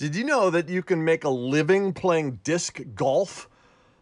Did 0.00 0.16
you 0.16 0.24
know 0.24 0.48
that 0.48 0.70
you 0.70 0.82
can 0.82 1.04
make 1.04 1.24
a 1.24 1.28
living 1.28 1.92
playing 1.92 2.40
disc 2.42 2.80
golf? 2.94 3.50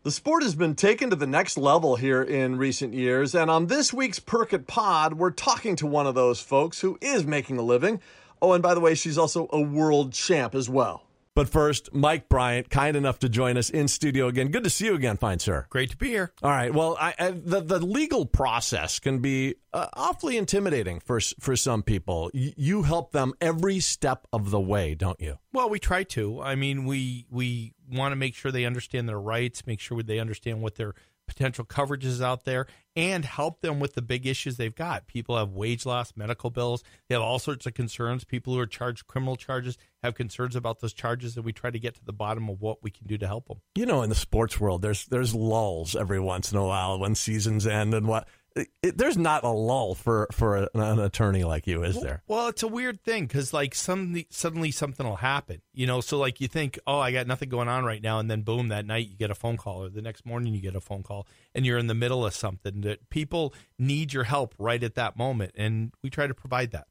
The 0.05 0.13
sport 0.13 0.45
has 0.45 0.55
been 0.55 0.77
taken 0.77 1.11
to 1.11 1.17
the 1.17 1.27
next 1.27 1.59
level 1.59 1.97
here 1.97 2.23
in 2.23 2.55
recent 2.55 2.95
years, 2.95 3.35
and 3.35 3.51
on 3.51 3.67
this 3.67 3.93
week's 3.93 4.21
Perk 4.21 4.53
It 4.53 4.69
Pod, 4.69 5.15
we're 5.15 5.33
talking 5.33 5.75
to 5.75 5.89
one 5.89 6.07
of 6.07 6.15
those 6.15 6.41
folks 6.41 6.83
who 6.83 6.99
is 7.01 7.27
making 7.27 7.59
a 7.59 7.63
living. 7.63 8.01
Oh, 8.41 8.53
and 8.53 8.63
by 8.63 8.75
the 8.75 8.81
way, 8.81 8.95
she's 8.95 9.19
also 9.19 9.49
a 9.53 9.61
world 9.61 10.13
champ 10.13 10.55
as 10.55 10.71
well. 10.71 11.03
But 11.39 11.49
first, 11.49 11.95
Mike 11.95 12.29
Bryant, 12.29 12.69
kind 12.69 12.97
enough 12.97 13.21
to 13.21 13.29
join 13.29 13.57
us 13.57 13.71
in 13.71 13.87
studio 13.87 14.27
again. 14.27 14.49
Good 14.49 14.65
to 14.65 14.71
see 14.71 14.87
you 14.87 14.97
again, 14.97 15.17
fine 15.17 15.39
sir. 15.39 15.69
Great 15.71 15.89
to 15.91 15.97
be 15.97 16.09
here. 16.09 16.33
All 16.43 16.51
right. 16.51 16.75
Well, 16.75 16.97
I, 16.99 17.15
I, 17.17 17.31
the 17.31 17.61
the 17.61 17.79
legal 17.79 18.27
process 18.27 18.99
can 18.99 19.21
be 19.21 19.55
uh, 19.73 19.87
awfully 19.93 20.37
intimidating 20.37 20.99
for 20.99 21.21
for 21.39 21.55
some 21.55 21.85
people. 21.85 22.33
Y- 22.35 22.55
you 22.57 22.83
help 22.83 23.13
them 23.13 23.35
every 23.41 23.79
step 23.79 24.27
of 24.33 24.51
the 24.51 24.59
way, 24.59 24.97
don't 24.97 25.21
you? 25.21 25.39
Well, 25.53 25.71
we 25.71 25.79
try 25.79 26.03
to. 26.03 26.43
I 26.43 26.57
mean, 26.57 26.87
we 26.87 27.25
we 27.31 27.73
want 27.89 28.11
to 28.11 28.17
make 28.17 28.35
sure 28.35 28.51
they 28.51 28.65
understand 28.65 29.09
their 29.09 29.21
rights, 29.21 29.65
make 29.65 29.79
sure 29.79 30.03
they 30.03 30.19
understand 30.19 30.61
what 30.61 30.75
their 30.75 30.97
potential 31.29 31.65
coverages 31.65 32.21
out 32.21 32.45
there 32.45 32.67
and 32.97 33.25
help 33.25 33.61
them 33.61 33.79
with 33.79 33.95
the 33.95 34.03
big 34.03 34.27
issues 34.27 34.57
they've 34.57 34.75
got. 34.75 35.07
People 35.07 35.37
have 35.37 35.51
wage 35.51 35.87
loss, 35.87 36.13
medical 36.17 36.51
bills, 36.51 36.83
they 37.09 37.15
have 37.15 37.23
all 37.23 37.39
sorts 37.39 37.67
of 37.67 37.75
concerns. 37.75 38.25
People 38.25 38.55
who 38.55 38.59
are 38.59 38.67
charged 38.67 39.07
criminal 39.07 39.37
charges 39.37 39.79
have 40.03 40.15
concerns 40.15 40.57
about 40.57 40.81
those 40.81 40.93
charges 40.93 41.37
and 41.37 41.45
we 41.45 41.53
try 41.53 41.71
to 41.71 41.79
get 41.79 41.95
to 41.95 42.05
the 42.05 42.13
bottom 42.13 42.49
of 42.49 42.61
what 42.61 42.83
we 42.83 42.91
can 42.91 43.07
do 43.07 43.17
to 43.17 43.27
help 43.27 43.47
them. 43.47 43.61
You 43.77 43.87
know, 43.87 44.03
in 44.03 44.09
the 44.09 44.17
sports 44.17 44.59
world 44.59 44.83
there's 44.83 45.07
there's 45.07 45.35
lulls 45.35 45.95
every 45.95 46.19
once 46.19 46.51
in 46.51 46.59
a 46.59 46.67
while 46.67 46.99
when 46.99 47.15
seasons 47.15 47.67
end 47.67 47.95
and 47.95 48.09
what 48.09 48.27
it, 48.57 48.99
there's 48.99 49.17
not 49.17 49.45
a 49.45 49.49
lull 49.49 49.95
for 49.95 50.29
for 50.33 50.57
an, 50.57 50.69
an 50.75 50.99
attorney 50.99 51.45
like 51.45 51.67
you, 51.67 51.83
is 51.83 52.01
there? 52.01 52.23
Well, 52.27 52.49
it's 52.49 52.63
a 52.63 52.69
weird 52.69 53.03
thing 53.03 53.27
because 53.27 53.53
like 53.53 53.75
some 53.75 54.25
suddenly 54.31 54.71
something 54.71 55.07
will 55.07 55.17
happen, 55.17 55.63
you 55.73 55.87
know. 55.87 56.01
So 56.01 56.19
like 56.19 56.41
you 56.41 56.49
think, 56.49 56.79
oh, 56.87 56.99
I 56.99 57.13
got 57.13 57.27
nothing 57.27 57.49
going 57.49 57.69
on 57.69 57.85
right 57.85 58.03
now, 58.03 58.19
and 58.19 58.31
then 58.31 58.43
boom, 58.43 58.69
that 58.69 58.87
night 58.87 59.09
you 59.09 59.17
get 59.17 59.31
a 59.31 59.35
phone 59.35 59.57
call, 59.57 59.85
or 59.85 59.89
the 59.89 60.03
next 60.03 60.27
morning 60.27 60.55
you 60.55 60.61
get 60.61 60.77
a 60.77 60.81
phone 60.81 61.03
call, 61.03 61.27
and 61.55 61.65
you're 61.65 61.79
in 61.79 61.87
the 61.87 61.95
middle 61.95 62.27
of 62.27 62.35
something 62.35 62.81
that 62.83 63.11
people 63.11 63.55
need 63.79 64.13
your 64.13 64.25
help 64.25 64.55
right 64.59 64.83
at 64.83 64.95
that 64.95 65.17
moment, 65.17 65.53
and 65.57 65.93
we 66.03 66.11
try 66.11 66.27
to 66.27 66.35
provide 66.35 66.73
that 66.73 66.87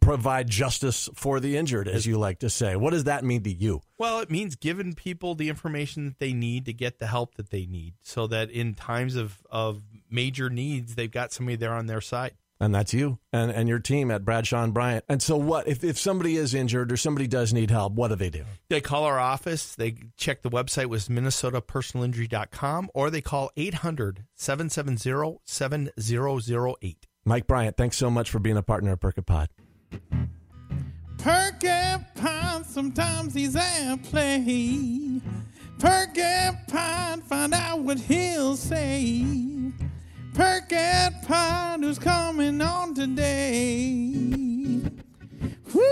provide 0.00 0.48
justice 0.48 1.08
for 1.14 1.40
the 1.40 1.56
injured, 1.56 1.88
as 1.88 2.06
you 2.06 2.18
like 2.18 2.38
to 2.40 2.50
say. 2.50 2.76
What 2.76 2.90
does 2.90 3.04
that 3.04 3.24
mean 3.24 3.42
to 3.44 3.52
you? 3.52 3.82
Well, 3.98 4.20
it 4.20 4.30
means 4.30 4.56
giving 4.56 4.94
people 4.94 5.34
the 5.34 5.48
information 5.48 6.04
that 6.06 6.18
they 6.18 6.32
need 6.32 6.66
to 6.66 6.72
get 6.72 6.98
the 6.98 7.06
help 7.06 7.34
that 7.36 7.50
they 7.50 7.66
need 7.66 7.94
so 8.02 8.26
that 8.28 8.50
in 8.50 8.74
times 8.74 9.16
of, 9.16 9.42
of 9.50 9.82
major 10.10 10.50
needs, 10.50 10.94
they've 10.94 11.10
got 11.10 11.32
somebody 11.32 11.56
there 11.56 11.74
on 11.74 11.86
their 11.86 12.00
side. 12.00 12.34
And 12.60 12.72
that's 12.72 12.94
you 12.94 13.18
and, 13.32 13.50
and 13.50 13.68
your 13.68 13.80
team 13.80 14.12
at 14.12 14.24
Bradshaw 14.24 14.62
and 14.62 14.72
Bryant. 14.72 15.04
And 15.08 15.20
so, 15.20 15.36
what 15.36 15.66
if, 15.66 15.82
if 15.82 15.98
somebody 15.98 16.36
is 16.36 16.54
injured 16.54 16.92
or 16.92 16.96
somebody 16.96 17.26
does 17.26 17.52
need 17.52 17.72
help? 17.72 17.94
What 17.94 18.08
do 18.08 18.14
they 18.14 18.30
do? 18.30 18.44
They 18.68 18.80
call 18.80 19.02
our 19.02 19.18
office. 19.18 19.74
They 19.74 19.96
check 20.16 20.42
the 20.42 20.50
website 20.50 20.86
with 20.86 21.08
minnesotapersonalinjury.com 21.08 22.90
or 22.94 23.10
they 23.10 23.20
call 23.20 23.50
800 23.56 24.26
770 24.36 25.40
7008. 25.44 27.06
Mike 27.24 27.46
Bryant, 27.46 27.76
thanks 27.76 27.96
so 27.96 28.10
much 28.10 28.30
for 28.30 28.40
being 28.40 28.56
a 28.56 28.62
partner 28.62 28.92
at 28.92 29.00
Perk 29.00 29.16
It 29.18 29.26
Pod. 29.26 29.48
Porcupine, 31.18 32.64
sometimes 32.64 33.32
he's 33.34 33.54
at 33.54 33.96
play. 34.02 35.20
Porcupine, 35.78 37.20
find 37.22 37.54
out 37.54 37.78
what 37.80 38.00
he'll 38.00 38.56
say. 38.56 39.24
Porcupine, 40.34 41.82
who's 41.82 42.00
coming 42.00 42.60
on 42.60 42.94
today. 42.94 44.80
Woo! 45.72 45.86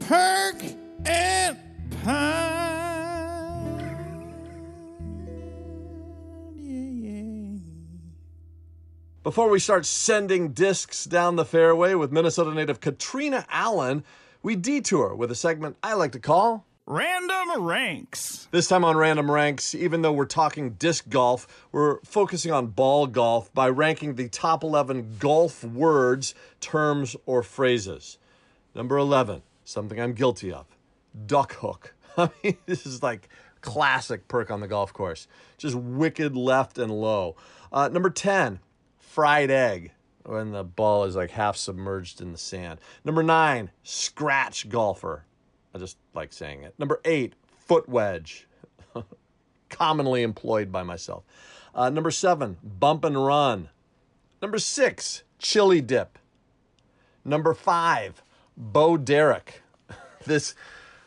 Perk 0.00 0.62
and 1.04 1.58
Pine. 2.04 2.51
Before 9.22 9.48
we 9.48 9.60
start 9.60 9.86
sending 9.86 10.48
discs 10.48 11.04
down 11.04 11.36
the 11.36 11.44
fairway 11.44 11.94
with 11.94 12.10
Minnesota 12.10 12.52
native 12.52 12.80
Katrina 12.80 13.46
Allen, 13.50 14.02
we 14.42 14.56
detour 14.56 15.14
with 15.14 15.30
a 15.30 15.36
segment 15.36 15.76
I 15.80 15.94
like 15.94 16.10
to 16.12 16.18
call 16.18 16.66
Random 16.86 17.62
Ranks. 17.62 18.48
This 18.50 18.66
time 18.66 18.84
on 18.84 18.96
Random 18.96 19.30
Ranks, 19.30 19.76
even 19.76 20.02
though 20.02 20.10
we're 20.10 20.24
talking 20.24 20.70
disc 20.70 21.08
golf, 21.08 21.68
we're 21.70 22.00
focusing 22.00 22.50
on 22.50 22.66
ball 22.66 23.06
golf 23.06 23.54
by 23.54 23.68
ranking 23.68 24.16
the 24.16 24.28
top 24.28 24.64
11 24.64 25.18
golf 25.20 25.62
words, 25.62 26.34
terms, 26.58 27.14
or 27.24 27.44
phrases. 27.44 28.18
Number 28.74 28.98
11, 28.98 29.42
something 29.64 30.00
I'm 30.00 30.14
guilty 30.14 30.52
of 30.52 30.66
duck 31.26 31.52
hook. 31.54 31.94
I 32.18 32.28
mean, 32.42 32.56
this 32.66 32.86
is 32.86 33.04
like 33.04 33.28
classic 33.60 34.26
perk 34.26 34.50
on 34.50 34.58
the 34.58 34.66
golf 34.66 34.92
course. 34.92 35.28
Just 35.58 35.76
wicked 35.76 36.34
left 36.34 36.76
and 36.76 36.90
low. 36.90 37.36
Uh, 37.72 37.86
number 37.86 38.10
10, 38.10 38.58
fried 39.12 39.50
egg 39.50 39.92
when 40.24 40.52
the 40.52 40.64
ball 40.64 41.04
is 41.04 41.14
like 41.14 41.30
half 41.30 41.54
submerged 41.54 42.22
in 42.22 42.32
the 42.32 42.38
sand. 42.38 42.80
Number 43.04 43.22
nine, 43.22 43.70
scratch 43.82 44.70
golfer. 44.70 45.26
I 45.74 45.78
just 45.78 45.98
like 46.14 46.32
saying 46.32 46.62
it. 46.62 46.74
Number 46.78 46.98
eight, 47.04 47.34
foot 47.58 47.88
wedge. 47.88 48.46
Commonly 49.68 50.22
employed 50.22 50.72
by 50.72 50.82
myself. 50.82 51.24
Uh, 51.74 51.90
number 51.90 52.10
seven, 52.10 52.56
bump 52.62 53.04
and 53.04 53.22
run. 53.22 53.68
Number 54.40 54.58
six, 54.58 55.24
chili 55.38 55.82
dip. 55.82 56.18
Number 57.22 57.52
five, 57.52 58.22
Bo 58.56 58.96
Derek. 58.96 59.62
this 60.24 60.54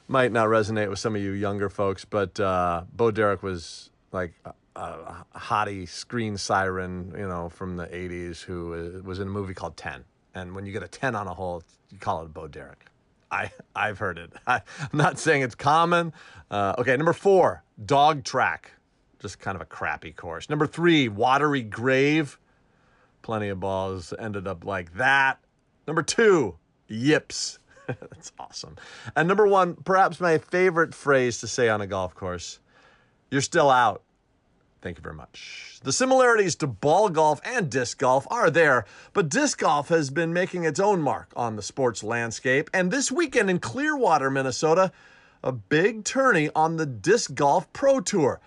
might 0.07 0.31
not 0.31 0.47
resonate 0.47 0.89
with 0.89 0.99
some 0.99 1.15
of 1.15 1.21
you 1.23 1.31
younger 1.31 1.69
folks, 1.69 2.05
but 2.05 2.39
uh, 2.39 2.83
Bo 2.93 3.09
Derek 3.09 3.41
was 3.41 3.89
like 4.11 4.33
a 4.75 5.25
hottie 5.35 5.87
screen 5.87 6.37
siren, 6.37 7.13
you 7.17 7.27
know, 7.27 7.49
from 7.49 7.77
the 7.77 7.87
80s 7.87 8.41
who 8.41 9.01
was 9.03 9.19
in 9.19 9.27
a 9.27 9.31
movie 9.31 9.53
called 9.53 9.77
10. 9.77 10.03
And 10.33 10.53
when 10.55 10.65
you 10.65 10.73
get 10.73 10.83
a 10.83 10.87
10 10.87 11.15
on 11.15 11.27
a 11.27 11.33
hole, 11.33 11.63
you 11.89 11.97
call 11.97 12.21
it 12.21 12.25
a 12.25 12.29
Bo 12.29 12.47
Derek. 12.47 12.85
I, 13.31 13.51
I've 13.75 13.97
heard 13.97 14.17
it. 14.17 14.33
I, 14.47 14.55
am 14.81 14.89
not 14.97 15.17
saying 15.17 15.41
it's 15.41 15.55
common. 15.55 16.13
Uh, 16.51 16.75
okay, 16.77 16.95
number 16.97 17.13
four, 17.13 17.63
dog 17.85 18.23
track. 18.23 18.71
Just 19.19 19.39
kind 19.39 19.55
of 19.55 19.61
a 19.61 19.65
crappy 19.65 20.11
course. 20.11 20.49
Number 20.49 20.67
three, 20.67 21.07
watery 21.07 21.63
grave. 21.63 22.37
Plenty 23.21 23.49
of 23.49 23.59
balls 23.59 24.13
ended 24.19 24.47
up 24.47 24.65
like 24.65 24.95
that. 24.97 25.39
Number 25.87 26.03
two, 26.03 26.57
yips. 26.87 27.59
That's 27.87 28.31
awesome. 28.37 28.75
And 29.15 29.27
number 29.27 29.47
one, 29.47 29.75
perhaps 29.75 30.19
my 30.19 30.37
favorite 30.37 30.93
phrase 30.93 31.39
to 31.39 31.47
say 31.47 31.69
on 31.69 31.81
a 31.81 31.87
golf 31.87 32.13
course 32.13 32.59
you're 33.31 33.41
still 33.41 33.69
out. 33.69 34.01
Thank 34.85 34.99
you 34.99 35.01
very 35.01 35.15
much. 35.15 35.79
The 35.81 35.91
similarities 35.91 36.55
to 36.57 36.67
ball 36.67 37.09
golf 37.09 37.41
and 37.43 37.71
disc 37.71 37.97
golf 37.97 38.27
are 38.29 38.51
there, 38.51 38.85
but 39.13 39.29
disc 39.29 39.57
golf 39.57 39.89
has 39.89 40.11
been 40.11 40.31
making 40.31 40.63
its 40.63 40.79
own 40.79 41.01
mark 41.01 41.33
on 41.35 41.55
the 41.55 41.63
sports 41.63 42.03
landscape. 42.03 42.69
And 42.71 42.91
this 42.91 43.11
weekend 43.11 43.49
in 43.49 43.57
Clearwater, 43.57 44.29
Minnesota, 44.29 44.91
a 45.41 45.51
big 45.51 46.03
tourney 46.03 46.51
on 46.53 46.77
the 46.77 46.85
Disc 46.85 47.33
Golf 47.33 47.73
Pro 47.73 47.99
Tour. 47.99 48.39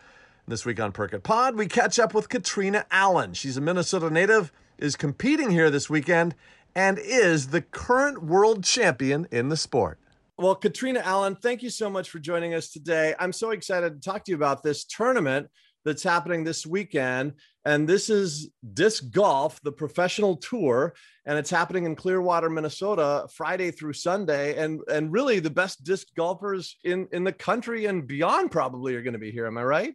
This 0.46 0.64
week 0.64 0.78
on 0.78 0.92
Perk 0.92 1.12
It 1.12 1.24
Pod, 1.24 1.56
we 1.56 1.66
catch 1.66 1.98
up 1.98 2.14
with 2.14 2.28
Katrina 2.28 2.86
Allen. 2.92 3.34
She's 3.34 3.56
a 3.56 3.60
Minnesota 3.60 4.08
native, 4.08 4.52
is 4.78 4.94
competing 4.94 5.50
here 5.50 5.70
this 5.70 5.90
weekend, 5.90 6.36
and 6.72 7.00
is 7.00 7.48
the 7.48 7.62
current 7.62 8.22
world 8.22 8.62
champion 8.62 9.26
in 9.32 9.48
the 9.48 9.56
sport. 9.56 9.98
Well, 10.36 10.54
Katrina 10.54 11.00
Allen, 11.00 11.34
thank 11.34 11.64
you 11.64 11.70
so 11.70 11.90
much 11.90 12.08
for 12.10 12.20
joining 12.20 12.54
us 12.54 12.70
today. 12.70 13.16
I'm 13.18 13.32
so 13.32 13.50
excited 13.50 14.00
to 14.00 14.08
talk 14.08 14.24
to 14.26 14.30
you 14.30 14.36
about 14.36 14.62
this 14.62 14.84
tournament 14.84 15.50
that's 15.84 16.02
happening 16.02 16.44
this 16.44 16.66
weekend. 16.66 17.34
And 17.64 17.88
this 17.88 18.08
is 18.08 18.50
Disc 18.74 19.10
Golf, 19.10 19.60
the 19.62 19.72
professional 19.72 20.36
tour, 20.36 20.94
and 21.26 21.38
it's 21.38 21.50
happening 21.50 21.84
in 21.84 21.96
Clearwater, 21.96 22.48
Minnesota, 22.48 23.26
Friday 23.34 23.70
through 23.70 23.92
Sunday. 23.92 24.56
And 24.56 24.80
and 24.90 25.12
really 25.12 25.40
the 25.40 25.50
best 25.50 25.84
disc 25.84 26.08
golfers 26.16 26.76
in 26.84 27.08
in 27.12 27.24
the 27.24 27.32
country 27.32 27.86
and 27.86 28.06
beyond 28.06 28.50
probably 28.50 28.94
are 28.94 29.02
going 29.02 29.12
to 29.12 29.18
be 29.18 29.30
here. 29.30 29.46
Am 29.46 29.58
I 29.58 29.64
right? 29.64 29.94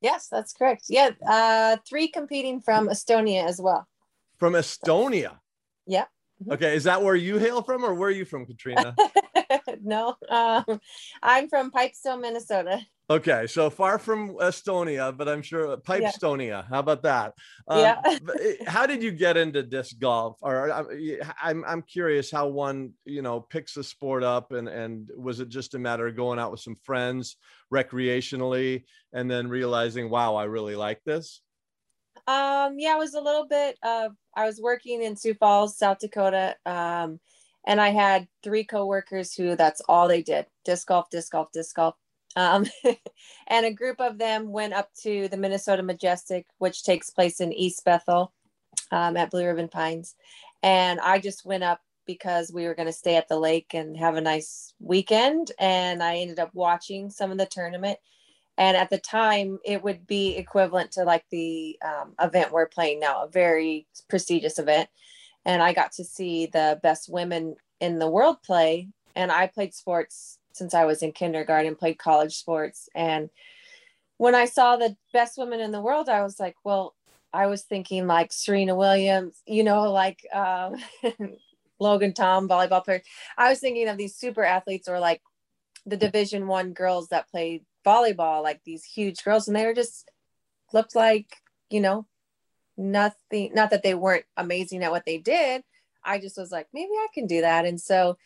Yes, 0.00 0.28
that's 0.28 0.52
correct. 0.52 0.84
Yeah, 0.88 1.10
uh, 1.26 1.78
three 1.88 2.08
competing 2.08 2.60
from 2.60 2.88
Estonia 2.88 3.46
as 3.46 3.60
well. 3.60 3.86
From 4.38 4.52
Estonia. 4.52 5.38
Yep. 5.86 6.08
Okay, 6.50 6.76
is 6.76 6.84
that 6.84 7.02
where 7.02 7.14
you 7.14 7.38
hail 7.38 7.62
from, 7.62 7.84
or 7.84 7.94
where 7.94 8.10
are 8.10 8.12
you 8.12 8.26
from, 8.26 8.44
Katrina? 8.44 8.94
no, 9.82 10.16
um, 10.28 10.80
I'm 11.22 11.48
from 11.48 11.70
Pipestone, 11.70 12.20
Minnesota. 12.20 12.80
Okay, 13.08 13.46
so 13.46 13.70
far 13.70 14.00
from 14.00 14.34
Estonia, 14.34 15.16
but 15.16 15.28
I'm 15.28 15.40
sure 15.40 15.70
uh, 15.70 15.76
Pipe 15.76 16.02
Estonia. 16.02 16.68
How 16.68 16.80
about 16.80 17.04
that? 17.04 17.34
Um, 17.68 17.78
yeah. 17.78 18.00
Eh, 18.04 18.54
how 18.66 18.84
did 18.84 19.00
you 19.00 19.12
get 19.12 19.36
into 19.36 19.62
disc 19.62 19.96
golf? 20.00 20.38
Or 20.42 20.72
uh, 20.72 20.84
I'm 21.40 21.64
I'm 21.64 21.82
curious 21.82 22.32
how 22.32 22.48
one 22.48 22.94
you 23.04 23.22
know 23.22 23.40
picks 23.40 23.76
a 23.76 23.84
sport 23.84 24.24
up, 24.24 24.50
and 24.50 24.68
and 24.68 25.08
was 25.16 25.38
it 25.38 25.50
just 25.50 25.74
a 25.74 25.78
matter 25.78 26.08
of 26.08 26.16
going 26.16 26.40
out 26.40 26.50
with 26.50 26.60
some 26.60 26.76
friends 26.82 27.36
recreationally, 27.72 28.84
and 29.12 29.30
then 29.30 29.46
realizing, 29.46 30.10
wow, 30.10 30.34
I 30.34 30.44
really 30.44 30.74
like 30.74 31.00
this? 31.04 31.42
Um, 32.26 32.74
yeah, 32.76 32.96
it 32.96 32.98
was 32.98 33.14
a 33.14 33.20
little 33.20 33.46
bit 33.46 33.78
of 33.84 34.16
I 34.34 34.46
was 34.46 34.60
working 34.60 35.04
in 35.04 35.14
Sioux 35.14 35.34
Falls, 35.34 35.78
South 35.78 36.00
Dakota. 36.00 36.56
Um, 36.66 37.20
and 37.68 37.80
I 37.80 37.90
had 37.90 38.26
three 38.42 38.64
coworkers 38.64 39.34
who 39.34 39.54
that's 39.54 39.82
all 39.88 40.08
they 40.08 40.22
did 40.22 40.46
disc 40.64 40.88
golf, 40.88 41.08
disc 41.10 41.30
golf, 41.30 41.52
disc 41.52 41.74
golf. 41.76 41.94
Um, 42.36 42.66
and 43.48 43.66
a 43.66 43.72
group 43.72 44.00
of 44.00 44.18
them 44.18 44.52
went 44.52 44.74
up 44.74 44.90
to 45.02 45.28
the 45.28 45.36
Minnesota 45.36 45.82
Majestic, 45.82 46.46
which 46.58 46.84
takes 46.84 47.10
place 47.10 47.40
in 47.40 47.52
East 47.52 47.84
Bethel 47.84 48.32
um, 48.92 49.16
at 49.16 49.30
Blue 49.30 49.44
Ribbon 49.44 49.68
Pines. 49.68 50.14
And 50.62 51.00
I 51.00 51.18
just 51.18 51.44
went 51.44 51.64
up 51.64 51.80
because 52.06 52.52
we 52.52 52.66
were 52.66 52.74
going 52.74 52.86
to 52.86 52.92
stay 52.92 53.16
at 53.16 53.28
the 53.28 53.38
lake 53.38 53.74
and 53.74 53.96
have 53.96 54.14
a 54.14 54.20
nice 54.20 54.72
weekend. 54.78 55.50
And 55.58 56.02
I 56.02 56.18
ended 56.18 56.38
up 56.38 56.50
watching 56.54 57.10
some 57.10 57.32
of 57.32 57.38
the 57.38 57.46
tournament. 57.46 57.98
And 58.58 58.76
at 58.76 58.88
the 58.88 58.98
time, 58.98 59.58
it 59.64 59.82
would 59.82 60.06
be 60.06 60.36
equivalent 60.36 60.92
to 60.92 61.04
like 61.04 61.24
the 61.30 61.78
um, 61.84 62.14
event 62.20 62.52
we're 62.52 62.68
playing 62.68 63.00
now, 63.00 63.24
a 63.24 63.28
very 63.28 63.86
prestigious 64.08 64.58
event. 64.58 64.88
And 65.44 65.62
I 65.62 65.72
got 65.72 65.92
to 65.92 66.04
see 66.04 66.46
the 66.46 66.80
best 66.82 67.10
women 67.10 67.56
in 67.80 67.98
the 67.98 68.08
world 68.08 68.42
play. 68.42 68.88
And 69.14 69.30
I 69.30 69.46
played 69.46 69.74
sports 69.74 70.38
since 70.56 70.74
I 70.74 70.84
was 70.84 71.02
in 71.02 71.12
kindergarten, 71.12 71.76
played 71.76 71.98
college 71.98 72.36
sports. 72.36 72.88
And 72.94 73.30
when 74.16 74.34
I 74.34 74.46
saw 74.46 74.76
the 74.76 74.96
best 75.12 75.38
women 75.38 75.60
in 75.60 75.72
the 75.72 75.80
world, 75.80 76.08
I 76.08 76.22
was 76.22 76.40
like, 76.40 76.56
well, 76.64 76.94
I 77.32 77.46
was 77.46 77.62
thinking 77.62 78.06
like 78.06 78.32
Serena 78.32 78.74
Williams, 78.74 79.42
you 79.46 79.62
know, 79.62 79.92
like 79.92 80.26
um, 80.32 80.76
Logan 81.78 82.14
Tom, 82.14 82.48
volleyball 82.48 82.84
player. 82.84 83.02
I 83.36 83.50
was 83.50 83.60
thinking 83.60 83.88
of 83.88 83.98
these 83.98 84.16
super 84.16 84.42
athletes 84.42 84.88
or 84.88 84.98
like 84.98 85.20
the 85.84 85.96
Division 85.96 86.46
One 86.46 86.72
girls 86.72 87.08
that 87.08 87.30
played 87.30 87.64
volleyball, 87.84 88.42
like 88.42 88.62
these 88.64 88.84
huge 88.84 89.22
girls, 89.22 89.46
and 89.46 89.56
they 89.56 89.66
were 89.66 89.74
just 89.74 90.10
looked 90.72 90.96
like, 90.96 91.36
you 91.70 91.80
know, 91.80 92.06
nothing. 92.76 93.52
Not 93.54 93.70
that 93.70 93.82
they 93.82 93.94
weren't 93.94 94.24
amazing 94.36 94.82
at 94.82 94.90
what 94.90 95.04
they 95.04 95.18
did. 95.18 95.62
I 96.02 96.18
just 96.18 96.38
was 96.38 96.50
like, 96.50 96.68
maybe 96.72 96.92
I 96.92 97.06
can 97.12 97.26
do 97.26 97.42
that, 97.42 97.66
and 97.66 97.80
so 97.80 98.16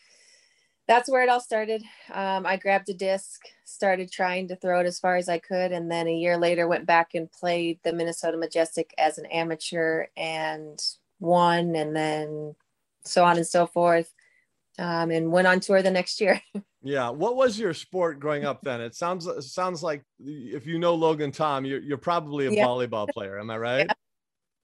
that's 0.90 1.08
where 1.08 1.22
it 1.22 1.28
all 1.28 1.38
started. 1.38 1.84
Um, 2.12 2.44
I 2.44 2.56
grabbed 2.56 2.88
a 2.88 2.94
disc, 2.94 3.42
started 3.64 4.10
trying 4.10 4.48
to 4.48 4.56
throw 4.56 4.80
it 4.80 4.86
as 4.86 4.98
far 4.98 5.14
as 5.14 5.28
I 5.28 5.38
could, 5.38 5.70
and 5.70 5.88
then 5.88 6.08
a 6.08 6.12
year 6.16 6.36
later 6.36 6.66
went 6.66 6.84
back 6.84 7.14
and 7.14 7.30
played 7.30 7.78
the 7.84 7.92
Minnesota 7.92 8.36
Majestic 8.36 8.92
as 8.98 9.16
an 9.16 9.26
amateur 9.26 10.06
and 10.16 10.82
won, 11.20 11.76
and 11.76 11.94
then 11.94 12.56
so 13.04 13.24
on 13.24 13.36
and 13.36 13.46
so 13.46 13.68
forth, 13.68 14.12
um, 14.80 15.12
and 15.12 15.30
went 15.30 15.46
on 15.46 15.60
tour 15.60 15.80
the 15.80 15.92
next 15.92 16.20
year. 16.20 16.40
Yeah. 16.82 17.10
What 17.10 17.36
was 17.36 17.58
your 17.58 17.74
sport 17.74 18.20
growing 18.20 18.46
up 18.46 18.62
then? 18.62 18.80
It 18.80 18.94
sounds 18.94 19.26
it 19.26 19.42
sounds 19.42 19.82
like 19.82 20.02
if 20.18 20.66
you 20.66 20.78
know 20.78 20.94
Logan 20.94 21.30
Tom, 21.30 21.66
you're 21.66 21.82
you're 21.82 21.98
probably 21.98 22.46
a 22.46 22.50
Yeah. 22.50 22.64
volleyball 22.64 23.06
player. 23.06 23.38
Am 23.38 23.50
I 23.50 23.58
right? 23.58 23.90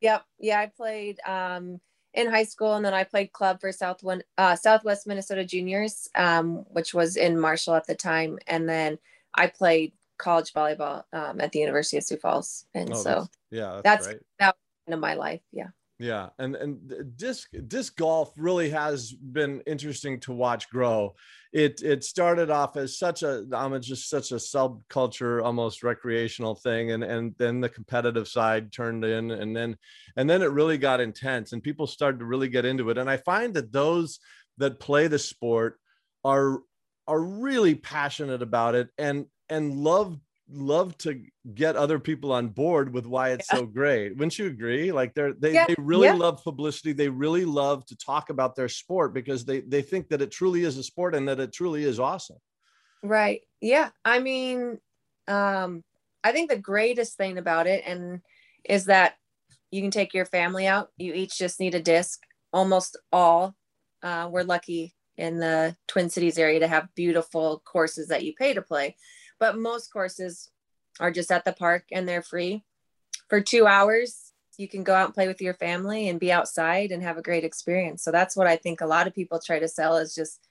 Yep. 0.00 0.24
Yeah, 0.38 0.60
I 0.60 0.66
played 0.74 1.20
um, 1.26 1.78
in 2.16 2.28
high 2.28 2.44
school, 2.44 2.74
and 2.74 2.84
then 2.84 2.94
I 2.94 3.04
played 3.04 3.32
club 3.32 3.60
for 3.60 3.70
South 3.70 4.02
One, 4.02 4.22
uh, 4.38 4.56
Southwest 4.56 5.06
Minnesota 5.06 5.44
Juniors, 5.44 6.08
um, 6.16 6.64
which 6.70 6.92
was 6.94 7.16
in 7.16 7.38
Marshall 7.38 7.74
at 7.76 7.86
the 7.86 7.94
time, 7.94 8.38
and 8.48 8.68
then 8.68 8.98
I 9.34 9.46
played 9.46 9.92
college 10.18 10.52
volleyball 10.52 11.04
um, 11.12 11.40
at 11.40 11.52
the 11.52 11.58
University 11.60 11.98
of 11.98 12.04
Sioux 12.04 12.16
Falls, 12.16 12.64
and 12.74 12.90
Oh, 12.92 12.96
so 12.96 13.08
that's- 13.10 13.28
yeah, 13.50 13.80
that's, 13.84 14.06
that's- 14.06 14.06
right. 14.40 14.54
into 14.88 14.96
my 14.98 15.14
life. 15.14 15.42
Yeah. 15.52 15.68
Yeah, 15.98 16.28
and 16.38 16.54
and 16.56 17.16
disc 17.16 17.48
disc 17.68 17.96
golf 17.96 18.34
really 18.36 18.68
has 18.68 19.12
been 19.12 19.62
interesting 19.66 20.20
to 20.20 20.32
watch 20.32 20.68
grow. 20.68 21.14
It 21.54 21.80
it 21.82 22.04
started 22.04 22.50
off 22.50 22.76
as 22.76 22.98
such 22.98 23.22
a 23.22 23.38
um, 23.44 23.72
I'm 23.72 23.80
just 23.80 24.10
such 24.10 24.30
a 24.30 24.34
subculture, 24.34 25.42
almost 25.42 25.82
recreational 25.82 26.54
thing, 26.54 26.90
and 26.92 27.02
and 27.02 27.34
then 27.38 27.62
the 27.62 27.70
competitive 27.70 28.28
side 28.28 28.72
turned 28.72 29.06
in, 29.06 29.30
and 29.30 29.56
then 29.56 29.78
and 30.16 30.28
then 30.28 30.42
it 30.42 30.50
really 30.52 30.76
got 30.76 31.00
intense, 31.00 31.54
and 31.54 31.62
people 31.62 31.86
started 31.86 32.18
to 32.18 32.26
really 32.26 32.50
get 32.50 32.66
into 32.66 32.90
it. 32.90 32.98
And 32.98 33.08
I 33.08 33.16
find 33.16 33.54
that 33.54 33.72
those 33.72 34.18
that 34.58 34.78
play 34.80 35.06
the 35.08 35.18
sport 35.18 35.78
are 36.24 36.58
are 37.08 37.22
really 37.22 37.74
passionate 37.74 38.42
about 38.42 38.74
it 38.74 38.90
and 38.98 39.26
and 39.48 39.74
love 39.74 40.18
love 40.50 40.96
to 40.98 41.22
get 41.54 41.76
other 41.76 41.98
people 41.98 42.32
on 42.32 42.48
board 42.48 42.92
with 42.92 43.06
why 43.06 43.30
it's 43.30 43.48
so 43.48 43.66
great. 43.66 44.10
Wouldn't 44.16 44.38
you 44.38 44.46
agree? 44.46 44.92
Like 44.92 45.14
they're 45.14 45.32
they, 45.32 45.54
Yeah, 45.54 45.66
they 45.66 45.74
really 45.78 46.06
yeah. 46.06 46.14
love 46.14 46.42
publicity. 46.44 46.92
They 46.92 47.08
really 47.08 47.44
love 47.44 47.84
to 47.86 47.96
talk 47.96 48.30
about 48.30 48.54
their 48.54 48.68
sport 48.68 49.12
because 49.12 49.44
they 49.44 49.60
they 49.60 49.82
think 49.82 50.08
that 50.08 50.22
it 50.22 50.30
truly 50.30 50.62
is 50.62 50.78
a 50.78 50.82
sport 50.82 51.14
and 51.14 51.28
that 51.28 51.40
it 51.40 51.52
truly 51.52 51.84
is 51.84 51.98
awesome. 51.98 52.38
Right. 53.02 53.42
Yeah. 53.60 53.90
I 54.04 54.20
mean, 54.20 54.78
um, 55.28 55.82
I 56.22 56.32
think 56.32 56.50
the 56.50 56.58
greatest 56.58 57.16
thing 57.16 57.38
about 57.38 57.66
it 57.66 57.84
and 57.86 58.20
is 58.64 58.86
that 58.86 59.14
you 59.70 59.82
can 59.82 59.90
take 59.90 60.14
your 60.14 60.26
family 60.26 60.66
out. 60.66 60.88
You 60.96 61.12
each 61.12 61.38
just 61.38 61.60
need 61.60 61.74
a 61.74 61.82
disc. 61.82 62.20
Almost 62.52 62.96
all. 63.12 63.54
Uh, 64.02 64.28
we're 64.30 64.42
lucky 64.42 64.94
in 65.16 65.38
the 65.38 65.76
Twin 65.88 66.10
Cities 66.10 66.38
area 66.38 66.60
to 66.60 66.68
have 66.68 66.94
beautiful 66.94 67.62
courses 67.64 68.08
that 68.08 68.24
you 68.24 68.34
pay 68.34 68.54
to 68.54 68.62
play, 68.62 68.96
but 69.38 69.58
most 69.58 69.92
courses 69.92 70.50
are 71.00 71.10
just 71.10 71.30
at 71.30 71.44
the 71.44 71.52
park 71.52 71.84
and 71.92 72.08
they're 72.08 72.22
free. 72.22 72.64
For 73.28 73.40
two 73.40 73.66
hours, 73.66 74.32
you 74.56 74.68
can 74.68 74.84
go 74.84 74.94
out 74.94 75.06
and 75.06 75.14
play 75.14 75.28
with 75.28 75.42
your 75.42 75.54
family 75.54 76.08
and 76.08 76.20
be 76.20 76.32
outside 76.32 76.90
and 76.92 77.02
have 77.02 77.18
a 77.18 77.22
great 77.22 77.44
experience. 77.44 78.02
So 78.02 78.10
that's 78.10 78.36
what 78.36 78.46
I 78.46 78.56
think 78.56 78.80
a 78.80 78.86
lot 78.86 79.06
of 79.06 79.14
people 79.14 79.38
try 79.38 79.58
to 79.58 79.68
sell 79.68 79.96
is 79.96 80.14
just 80.14 80.46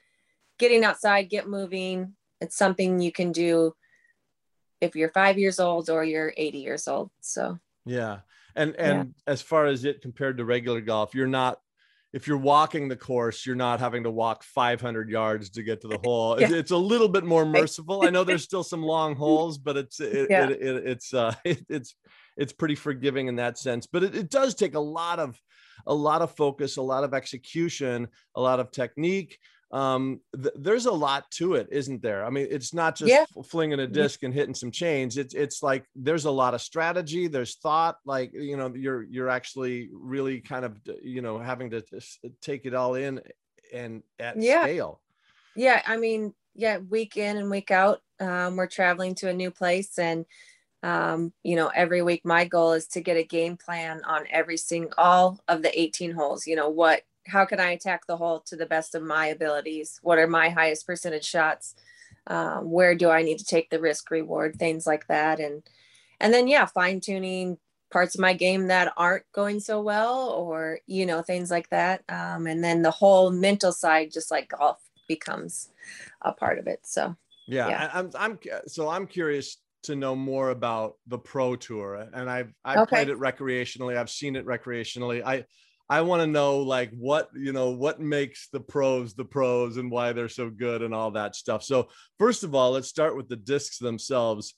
getting 0.59 0.83
outside, 0.83 1.29
get 1.29 1.47
moving, 1.47 2.15
it's 2.41 2.57
something 2.57 2.99
you 2.99 3.11
can 3.11 3.31
do 3.31 3.73
if 4.81 4.95
you're 4.95 5.09
five 5.09 5.37
years 5.37 5.59
old 5.59 5.89
or 5.89 6.03
you're 6.03 6.33
80 6.35 6.57
years 6.59 6.87
old 6.87 7.09
so 7.21 7.57
Yeah. 7.85 8.19
And 8.55 8.75
and 8.77 9.13
as 9.27 9.41
far 9.41 9.65
as 9.65 9.83
it 9.83 10.01
compared 10.01 10.37
to 10.37 10.45
regular 10.45 10.79
golf, 10.79 11.13
you're 11.13 11.27
not 11.27 11.59
if 12.15 12.29
you're 12.29 12.37
walking 12.37 12.87
the 12.87 12.95
course, 12.95 13.45
you're 13.45 13.57
not 13.57 13.81
having 13.81 14.03
to 14.05 14.09
walk 14.09 14.41
500 14.41 15.09
yards 15.09 15.49
to 15.49 15.63
get 15.63 15.81
to 15.81 15.89
the 15.89 15.97
hole. 16.03 16.35
It's, 16.35 16.53
it's 16.53 16.71
a 16.71 16.77
little 16.77 17.09
bit 17.09 17.25
more 17.25 17.45
merciful. 17.45 18.05
I 18.05 18.09
know 18.09 18.23
there's 18.23 18.45
still 18.45 18.63
some 18.63 18.81
long 18.81 19.15
holes, 19.17 19.57
but 19.57 19.75
it's 19.75 19.99
it, 19.99 20.27
Yeah. 20.29 20.45
it, 20.47 20.51
it, 20.61 20.87
it's 20.87 21.13
uh 21.13 21.35
it, 21.43 21.65
it's 21.67 21.93
it's 22.37 22.53
pretty 22.53 22.75
forgiving 22.75 23.27
in 23.27 23.35
that 23.35 23.57
sense. 23.57 23.85
But 23.85 24.03
it, 24.05 24.15
it 24.15 24.29
does 24.29 24.55
take 24.55 24.75
a 24.75 24.79
lot 24.79 25.19
of 25.19 25.37
a 25.85 25.93
lot 25.93 26.21
of 26.21 26.33
focus, 26.33 26.77
a 26.77 26.81
lot 26.81 27.03
of 27.03 27.13
execution, 27.13 28.07
a 28.33 28.41
lot 28.41 28.61
of 28.61 28.71
technique. 28.71 29.37
Um, 29.71 30.21
th- 30.35 30.53
there's 30.57 30.85
a 30.85 30.91
lot 30.91 31.29
to 31.31 31.55
it, 31.55 31.67
isn't 31.71 32.01
there? 32.01 32.23
I 32.23 32.29
mean, 32.29 32.47
it's 32.49 32.73
not 32.73 32.95
just 32.95 33.09
Yeah. 33.09 33.25
flinging 33.45 33.79
a 33.79 33.87
disc 33.87 34.23
and 34.23 34.33
hitting 34.33 34.53
some 34.55 34.71
chains. 34.71 35.17
It's 35.17 35.33
it's 35.33 35.61
like 35.63 35.85
there's 35.95 36.25
a 36.25 36.31
lot 36.31 36.53
of 36.53 36.61
strategy. 36.61 37.27
There's 37.27 37.55
thought. 37.55 37.97
Like 38.05 38.31
you 38.33 38.57
know, 38.57 38.73
you're 38.75 39.03
you're 39.03 39.29
actually 39.29 39.89
really 39.91 40.39
kind 40.39 40.65
of 40.65 40.77
you 41.03 41.21
know 41.21 41.39
having 41.39 41.71
to 41.71 41.83
take 42.41 42.65
it 42.65 42.73
all 42.75 42.95
in 42.95 43.21
and 43.73 44.03
at 44.19 44.37
Yeah. 44.41 44.61
scale. 44.63 45.01
yeah 45.55 45.81
i 45.87 45.97
mean 45.97 46.33
yeah 46.53 46.77
week 46.77 47.17
in 47.17 47.37
and 47.37 47.49
week 47.49 47.71
out 47.71 47.99
um, 48.19 48.55
we're 48.55 48.67
traveling 48.67 49.15
to 49.15 49.27
a 49.29 49.33
new 49.33 49.49
place 49.51 49.97
and 49.97 50.25
um, 50.83 51.33
you 51.43 51.55
know 51.55 51.69
every 51.73 52.01
week 52.03 52.21
my 52.23 52.45
goal 52.45 52.73
is 52.73 52.87
to 52.89 53.01
get 53.01 53.17
a 53.17 53.23
game 53.23 53.57
plan 53.57 54.01
on 54.05 54.25
every 54.29 54.55
single 54.57 54.93
all 54.97 55.39
of 55.47 55.63
the 55.63 55.77
18 55.79 56.11
holes 56.11 56.45
you 56.45 56.55
know 56.55 56.69
what 56.69 57.01
how 57.27 57.45
can 57.45 57.59
i 57.59 57.71
attack 57.71 58.05
the 58.07 58.17
hole 58.17 58.39
to 58.39 58.55
the 58.55 58.65
best 58.65 58.95
of 58.95 59.03
my 59.03 59.27
abilities 59.27 59.99
what 60.03 60.17
are 60.17 60.27
my 60.27 60.49
highest 60.49 60.85
percentage 60.85 61.25
shots 61.25 61.75
um, 62.27 62.69
where 62.69 62.95
do 62.95 63.09
i 63.09 63.21
need 63.21 63.37
to 63.39 63.45
take 63.45 63.69
the 63.69 63.79
risk 63.79 64.11
reward 64.11 64.55
things 64.55 64.85
like 64.87 65.07
that 65.07 65.39
and 65.39 65.63
and 66.19 66.33
then 66.33 66.47
yeah 66.47 66.65
fine 66.65 66.99
tuning 66.99 67.57
parts 67.91 68.15
of 68.15 68.21
my 68.21 68.33
game 68.33 68.67
that 68.67 68.91
aren't 68.97 69.31
going 69.31 69.59
so 69.59 69.81
well 69.81 70.29
or 70.29 70.79
you 70.87 71.05
know 71.05 71.21
things 71.21 71.51
like 71.51 71.69
that 71.69 72.03
um, 72.09 72.47
and 72.47 72.63
then 72.63 72.81
the 72.81 72.91
whole 72.91 73.31
mental 73.31 73.71
side 73.71 74.11
just 74.11 74.31
like 74.31 74.49
golf 74.49 74.81
becomes 75.07 75.69
a 76.21 76.33
part 76.33 76.57
of 76.59 76.67
it 76.67 76.79
so 76.83 77.15
Yeah, 77.47 77.67
Yeah. 77.69 77.89
I'm 77.93 78.09
I'm 78.15 78.39
so 78.67 78.89
I'm 78.89 79.07
curious 79.07 79.57
to 79.83 79.95
know 79.95 80.15
more 80.15 80.49
about 80.49 80.95
the 81.05 81.19
pro 81.19 81.55
tour, 81.55 81.95
and 81.95 82.29
I've 82.29 82.53
I've 82.63 82.81
Okay. 82.81 82.87
played 82.87 83.09
it 83.09 83.17
recreationally. 83.17 83.97
I've 83.97 84.09
seen 84.09 84.35
it 84.35 84.45
recreationally. 84.45 85.21
I 85.23 85.45
I 85.89 86.01
want 86.01 86.21
to 86.21 86.27
know 86.27 86.59
like 86.59 86.91
what 86.91 87.29
you 87.35 87.53
know 87.53 87.71
what 87.71 87.99
makes 87.99 88.47
the 88.49 88.59
pros 88.59 89.13
the 89.13 89.25
pros 89.25 89.77
and 89.77 89.91
why 89.91 90.13
they're 90.13 90.29
so 90.29 90.49
good 90.49 90.81
and 90.81 90.93
all 90.93 91.11
that 91.11 91.35
stuff. 91.35 91.63
So 91.63 91.89
first 92.17 92.43
of 92.43 92.55
all, 92.55 92.71
let's 92.71 92.87
start 92.87 93.15
with 93.15 93.29
the 93.29 93.35
discs 93.35 93.77
themselves. 93.77 94.53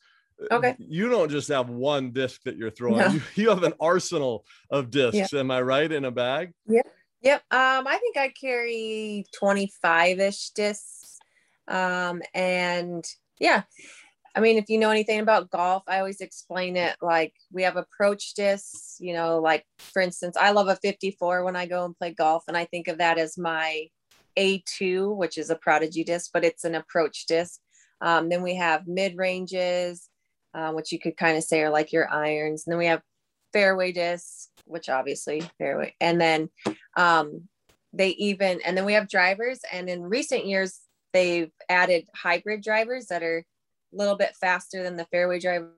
Uh, 0.51 0.55
Okay. 0.57 0.75
You 0.77 1.09
don't 1.09 1.29
just 1.29 1.47
have 1.49 1.69
one 1.69 2.11
disc 2.11 2.41
that 2.43 2.57
you're 2.57 2.71
throwing. 2.71 2.99
No. 2.99 3.07
You, 3.07 3.21
you 3.35 3.49
have 3.49 3.63
an 3.63 3.73
arsenal 3.79 4.45
of 4.69 4.91
discs. 4.91 5.33
Am 5.33 5.51
I 5.51 5.61
right 5.61 5.91
in 5.91 6.05
a 6.05 6.11
bag? 6.11 6.53
Yep. 6.67 6.87
Yep. 7.21 7.41
Um, 7.51 7.87
I 7.87 7.97
think 7.97 8.17
I 8.17 8.29
carry 8.29 9.25
25 9.35 10.19
ish 10.19 10.49
discs. 10.51 11.17
Um, 11.67 12.21
and 12.33 13.03
yeah, 13.39 13.63
I 14.37 14.39
mean, 14.39 14.57
if 14.57 14.69
you 14.69 14.77
know 14.77 14.91
anything 14.91 15.19
about 15.19 15.49
golf, 15.49 15.81
I 15.87 15.97
always 15.97 16.21
explain 16.21 16.77
it 16.77 16.95
like 17.01 17.33
we 17.51 17.63
have 17.63 17.75
approach 17.75 18.35
discs, 18.35 18.97
you 18.99 19.13
know, 19.13 19.39
like 19.39 19.65
for 19.79 19.99
instance, 19.99 20.37
I 20.37 20.51
love 20.51 20.67
a 20.67 20.75
54 20.75 21.43
when 21.43 21.55
I 21.55 21.65
go 21.65 21.85
and 21.85 21.97
play 21.97 22.13
golf, 22.13 22.43
and 22.47 22.55
I 22.55 22.65
think 22.65 22.87
of 22.87 22.99
that 22.99 23.17
as 23.17 23.35
my 23.35 23.87
A2, 24.37 25.15
which 25.15 25.39
is 25.39 25.49
a 25.49 25.55
prodigy 25.55 26.03
disc, 26.03 26.29
but 26.31 26.45
it's 26.45 26.65
an 26.65 26.75
approach 26.75 27.25
disc. 27.25 27.59
Um, 27.99 28.29
then 28.29 28.43
we 28.43 28.53
have 28.57 28.87
mid 28.87 29.17
ranges, 29.17 30.07
uh, 30.53 30.71
which 30.71 30.91
you 30.91 30.99
could 30.99 31.17
kind 31.17 31.35
of 31.35 31.43
say 31.43 31.63
are 31.63 31.71
like 31.71 31.91
your 31.91 32.07
irons. 32.07 32.67
And 32.67 32.73
then 32.73 32.77
we 32.77 32.85
have 32.85 33.01
fairway 33.53 33.91
discs, 33.91 34.49
which 34.65 34.87
obviously 34.87 35.41
fairway, 35.57 35.95
and 35.99 36.21
then 36.21 36.51
um, 36.95 37.47
they 37.91 38.09
even 38.09 38.61
and 38.63 38.77
then 38.77 38.85
we 38.85 38.93
have 38.93 39.09
drivers 39.09 39.61
and 39.73 39.89
in 39.89 40.03
recent 40.03 40.45
years 40.45 40.79
they've 41.11 41.49
added 41.69 42.07
hybrid 42.13 42.61
drivers 42.61 43.07
that 43.07 43.23
are 43.23 43.43
little 43.97 44.15
bit 44.15 44.35
faster 44.39 44.83
than 44.83 44.95
the 44.97 45.05
fairway 45.05 45.39
drivers 45.39 45.71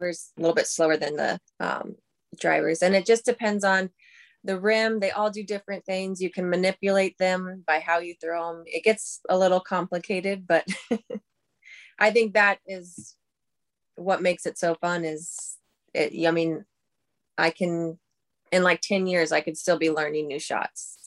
a 0.00 0.40
little 0.40 0.54
bit 0.54 0.66
slower 0.66 0.96
than 0.96 1.16
the 1.16 1.38
um, 1.60 1.96
drivers. 2.40 2.82
And 2.82 2.94
it 2.94 3.06
just 3.06 3.24
depends 3.24 3.64
on 3.64 3.90
the 4.44 4.58
rim. 4.58 5.00
They 5.00 5.12
all 5.12 5.30
do 5.30 5.44
different 5.44 5.84
things. 5.84 6.20
You 6.20 6.30
can 6.30 6.50
manipulate 6.50 7.16
them 7.18 7.62
by 7.66 7.78
how 7.78 7.98
you 7.98 8.14
throw 8.20 8.52
them 8.52 8.64
it 8.66 8.84
gets 8.84 9.20
a 9.28 9.38
little 9.38 9.60
complicated 9.60 10.46
but 10.46 10.66
i 11.98 12.10
think 12.10 12.34
that 12.34 12.58
is 12.66 13.16
what 13.96 14.22
makes 14.22 14.46
it 14.46 14.58
so 14.58 14.74
fun 14.74 15.04
is 15.04 15.56
it 15.94 16.12
i 16.26 16.30
mean 16.30 16.64
i 17.38 17.50
can 17.50 17.98
in 18.50 18.62
like 18.62 18.80
10 18.80 19.06
years 19.06 19.32
i 19.32 19.40
could 19.40 19.56
still 19.56 19.78
be 19.78 19.90
learning 19.90 20.26
new 20.26 20.38
shots 20.38 20.98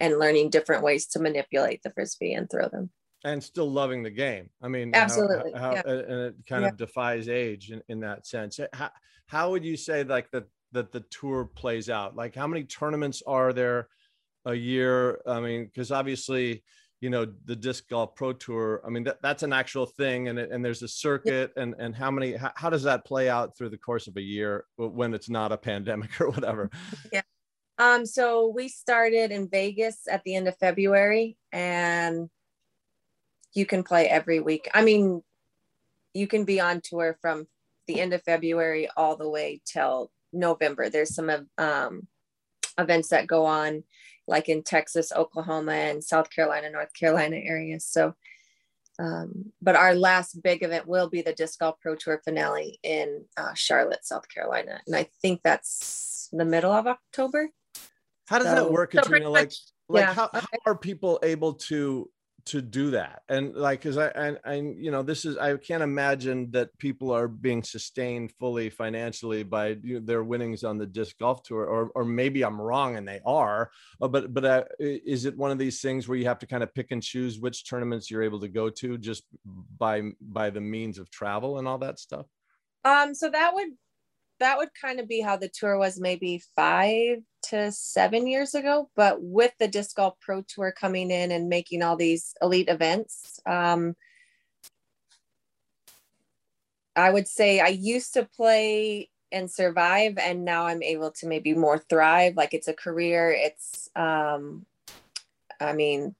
and 0.00 0.18
learning 0.18 0.50
different 0.50 0.82
ways 0.82 1.06
to 1.06 1.20
manipulate 1.20 1.82
the 1.82 1.90
frisbee 1.90 2.34
and 2.34 2.50
throw 2.50 2.68
them 2.68 2.90
and 3.24 3.42
still 3.42 3.70
loving 3.70 4.02
the 4.02 4.10
game. 4.10 4.50
I 4.62 4.68
mean, 4.68 4.94
Absolutely, 4.94 5.52
how, 5.52 5.58
how, 5.60 5.72
yeah. 5.74 5.82
and 5.86 6.20
it 6.20 6.34
kind 6.48 6.62
Yeah. 6.62 6.68
of 6.70 6.76
defies 6.76 7.28
age 7.28 7.70
in, 7.70 7.82
in 7.88 8.00
that 8.00 8.26
sense. 8.26 8.58
How, 8.72 8.90
how 9.26 9.50
would 9.50 9.64
you 9.64 9.76
say 9.76 10.04
like 10.04 10.30
that 10.32 10.44
that 10.72 10.92
the 10.92 11.00
tour 11.10 11.44
plays 11.44 11.88
out? 11.90 12.16
Like, 12.16 12.34
how 12.34 12.46
many 12.46 12.64
tournaments 12.64 13.22
are 13.26 13.52
there 13.52 13.88
a 14.44 14.54
year? 14.54 15.20
I 15.26 15.40
mean, 15.40 15.66
because 15.66 15.92
obviously, 15.92 16.64
you 17.00 17.10
know, 17.10 17.26
the 17.44 17.56
disc 17.56 17.88
golf 17.88 18.14
pro 18.14 18.32
tour. 18.32 18.80
I 18.86 18.90
mean, 18.90 19.04
that, 19.04 19.20
that's 19.22 19.42
an 19.42 19.52
actual 19.52 19.86
thing, 19.86 20.28
and 20.28 20.38
it, 20.38 20.50
and 20.50 20.64
there's 20.64 20.82
a 20.82 20.88
circuit, 20.88 21.52
and 21.56 21.74
and 21.78 21.94
how 21.94 22.10
many? 22.10 22.34
How, 22.34 22.52
how 22.56 22.70
does 22.70 22.82
that 22.84 23.04
play 23.04 23.28
out 23.28 23.56
through 23.56 23.70
the 23.70 23.78
course 23.78 24.06
of 24.06 24.16
a 24.16 24.22
year 24.22 24.64
when 24.76 25.14
it's 25.14 25.28
not 25.30 25.52
a 25.52 25.56
pandemic 25.58 26.10
or 26.20 26.30
whatever? 26.30 26.70
Yeah. 27.12 27.22
Um, 27.78 28.06
so 28.06 28.52
we 28.54 28.68
started 28.68 29.32
in 29.32 29.48
Vegas 29.48 30.06
at 30.08 30.22
the 30.24 30.36
end 30.36 30.46
of 30.46 30.56
February 30.58 31.36
and 31.52 32.28
you 33.54 33.66
can 33.66 33.82
play 33.82 34.08
every 34.08 34.40
week. 34.40 34.68
I 34.74 34.82
mean, 34.82 35.22
you 36.14 36.26
can 36.26 36.44
be 36.44 36.60
on 36.60 36.80
tour 36.82 37.16
from 37.20 37.46
the 37.86 38.00
end 38.00 38.12
of 38.12 38.22
February 38.22 38.88
all 38.96 39.16
the 39.16 39.28
way 39.28 39.60
till 39.64 40.10
November. 40.32 40.88
There's 40.88 41.14
some 41.14 41.28
of 41.30 41.46
um, 41.58 42.06
events 42.78 43.08
that 43.08 43.26
go 43.26 43.44
on 43.44 43.84
like 44.26 44.48
in 44.48 44.62
Texas, 44.62 45.12
Oklahoma, 45.14 45.72
and 45.72 46.02
South 46.02 46.30
Carolina, 46.30 46.70
North 46.70 46.94
Carolina 46.94 47.36
areas. 47.36 47.84
So, 47.84 48.14
um, 48.98 49.52
but 49.60 49.74
our 49.74 49.94
last 49.94 50.42
big 50.42 50.62
event 50.62 50.86
will 50.86 51.08
be 51.08 51.22
the 51.22 51.32
Disc 51.32 51.58
Golf 51.58 51.80
Pro 51.80 51.96
Tour 51.96 52.20
finale 52.24 52.78
in 52.82 53.24
uh, 53.36 53.54
Charlotte, 53.54 54.04
South 54.04 54.28
Carolina. 54.28 54.80
And 54.86 54.94
I 54.94 55.08
think 55.20 55.40
that's 55.42 56.28
the 56.32 56.44
middle 56.44 56.72
of 56.72 56.86
October. 56.86 57.50
How 58.26 58.38
does 58.38 58.46
So- 58.46 58.54
that 58.54 58.70
work, 58.72 58.92
so 58.92 59.00
Katrina? 59.02 59.28
Like, 59.28 59.46
much- 59.46 59.60
like 59.88 60.02
yeah, 60.04 60.14
how, 60.14 60.30
how 60.32 60.46
are 60.64 60.76
people 60.76 61.18
able 61.22 61.54
to 61.54 62.08
to 62.46 62.60
do 62.60 62.90
that. 62.90 63.22
And 63.28 63.54
like 63.54 63.80
because 63.80 63.98
i 63.98 64.08
and 64.08 64.38
I, 64.44 64.54
you 64.54 64.90
know 64.90 65.02
this 65.02 65.24
is 65.24 65.36
i 65.36 65.56
can't 65.56 65.82
imagine 65.82 66.50
that 66.52 66.76
people 66.78 67.10
are 67.10 67.28
being 67.28 67.62
sustained 67.62 68.32
fully 68.38 68.70
financially 68.70 69.42
by 69.42 69.76
you 69.82 69.94
know, 69.94 70.06
their 70.06 70.24
winnings 70.24 70.64
on 70.64 70.78
the 70.78 70.86
disc 70.86 71.18
golf 71.18 71.42
tour 71.42 71.64
or 71.64 71.90
or 71.94 72.04
maybe 72.04 72.42
i'm 72.42 72.60
wrong 72.60 72.96
and 72.96 73.06
they 73.06 73.20
are 73.24 73.70
uh, 74.00 74.08
but 74.08 74.32
but 74.34 74.44
uh, 74.44 74.64
is 74.78 75.24
it 75.24 75.36
one 75.36 75.50
of 75.50 75.58
these 75.58 75.80
things 75.80 76.08
where 76.08 76.18
you 76.18 76.24
have 76.24 76.38
to 76.38 76.46
kind 76.46 76.62
of 76.62 76.74
pick 76.74 76.90
and 76.90 77.02
choose 77.02 77.38
which 77.38 77.68
tournaments 77.68 78.10
you're 78.10 78.22
able 78.22 78.40
to 78.40 78.48
go 78.48 78.68
to 78.68 78.98
just 78.98 79.24
by 79.78 80.02
by 80.20 80.50
the 80.50 80.60
means 80.60 80.98
of 80.98 81.10
travel 81.10 81.58
and 81.58 81.68
all 81.68 81.78
that 81.78 81.98
stuff? 81.98 82.26
Um, 82.84 83.14
so 83.14 83.30
that 83.30 83.54
would 83.54 83.68
that 84.40 84.58
would 84.58 84.70
kind 84.80 84.98
of 84.98 85.08
be 85.08 85.20
how 85.20 85.36
the 85.36 85.48
tour 85.48 85.78
was 85.78 86.00
maybe 86.00 86.42
five 86.56 87.18
to 87.52 87.70
seven 87.70 88.26
years 88.26 88.54
ago. 88.54 88.90
But 88.96 89.22
with 89.22 89.52
the 89.58 89.68
disc 89.68 89.96
golf 89.96 90.18
pro 90.20 90.42
tour 90.42 90.72
coming 90.72 91.10
in 91.10 91.30
and 91.30 91.48
making 91.48 91.82
all 91.82 91.96
these 91.96 92.34
elite 92.40 92.68
events, 92.68 93.40
um, 93.46 93.94
I 96.96 97.10
would 97.10 97.28
say 97.28 97.60
I 97.60 97.68
used 97.68 98.14
to 98.14 98.24
play 98.24 99.10
and 99.30 99.50
survive, 99.50 100.18
and 100.18 100.44
now 100.44 100.66
I'm 100.66 100.82
able 100.82 101.10
to 101.12 101.26
maybe 101.26 101.54
more 101.54 101.78
thrive. 101.78 102.36
Like 102.36 102.52
it's 102.52 102.68
a 102.68 102.74
career. 102.74 103.30
It's, 103.30 103.88
um, 103.96 104.66
I 105.60 105.72
mean, 105.72 106.14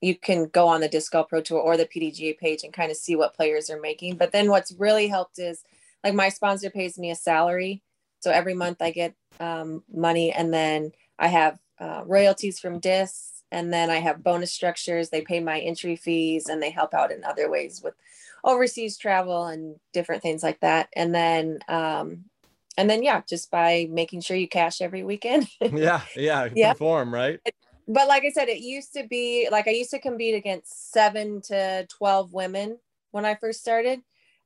you 0.00 0.16
can 0.16 0.46
go 0.46 0.66
on 0.68 0.80
the 0.80 0.88
disc 0.88 1.12
golf 1.12 1.28
pro 1.28 1.40
tour 1.40 1.60
or 1.60 1.76
the 1.76 1.86
PDGA 1.86 2.38
page 2.38 2.62
and 2.62 2.72
kind 2.72 2.90
of 2.90 2.96
see 2.96 3.16
what 3.16 3.34
players 3.34 3.70
are 3.70 3.80
making. 3.80 4.16
But 4.16 4.32
then 4.32 4.48
what's 4.48 4.72
really 4.72 5.08
helped 5.08 5.38
is 5.38 5.64
like 6.04 6.14
my 6.14 6.28
sponsor 6.28 6.70
pays 6.70 6.98
me 6.98 7.10
a 7.10 7.16
salary 7.16 7.82
so 8.20 8.30
every 8.30 8.54
month 8.54 8.80
i 8.80 8.90
get 8.90 9.14
um, 9.40 9.82
money 9.92 10.32
and 10.32 10.52
then 10.52 10.92
i 11.18 11.28
have 11.28 11.58
uh, 11.80 12.02
royalties 12.04 12.58
from 12.58 12.80
discs 12.80 13.42
and 13.50 13.72
then 13.72 13.90
i 13.90 13.96
have 13.96 14.22
bonus 14.22 14.52
structures 14.52 15.10
they 15.10 15.20
pay 15.20 15.40
my 15.40 15.60
entry 15.60 15.96
fees 15.96 16.48
and 16.48 16.62
they 16.62 16.70
help 16.70 16.94
out 16.94 17.12
in 17.12 17.24
other 17.24 17.50
ways 17.50 17.80
with 17.82 17.94
overseas 18.44 18.96
travel 18.96 19.46
and 19.46 19.76
different 19.92 20.22
things 20.22 20.42
like 20.42 20.60
that 20.60 20.88
and 20.94 21.14
then 21.14 21.58
um, 21.68 22.24
and 22.76 22.88
then 22.88 23.02
yeah 23.02 23.22
just 23.28 23.50
by 23.50 23.86
making 23.90 24.20
sure 24.20 24.36
you 24.36 24.48
cash 24.48 24.80
every 24.80 25.02
weekend 25.02 25.48
yeah 25.72 26.00
yeah 26.16 26.48
Yeah. 26.54 26.72
perform 26.72 27.12
right 27.12 27.40
but 27.88 28.06
like 28.06 28.24
I 28.24 28.30
said, 28.30 28.48
it 28.48 28.60
used 28.60 28.92
to 28.92 29.06
be 29.08 29.48
like 29.50 29.66
I 29.66 29.70
used 29.70 29.90
to 29.90 29.98
compete 29.98 30.34
against 30.34 30.92
seven 30.92 31.40
to 31.46 31.86
12 31.88 32.32
women 32.34 32.78
when 33.10 33.24
I 33.24 33.34
first 33.34 33.60
started. 33.60 34.02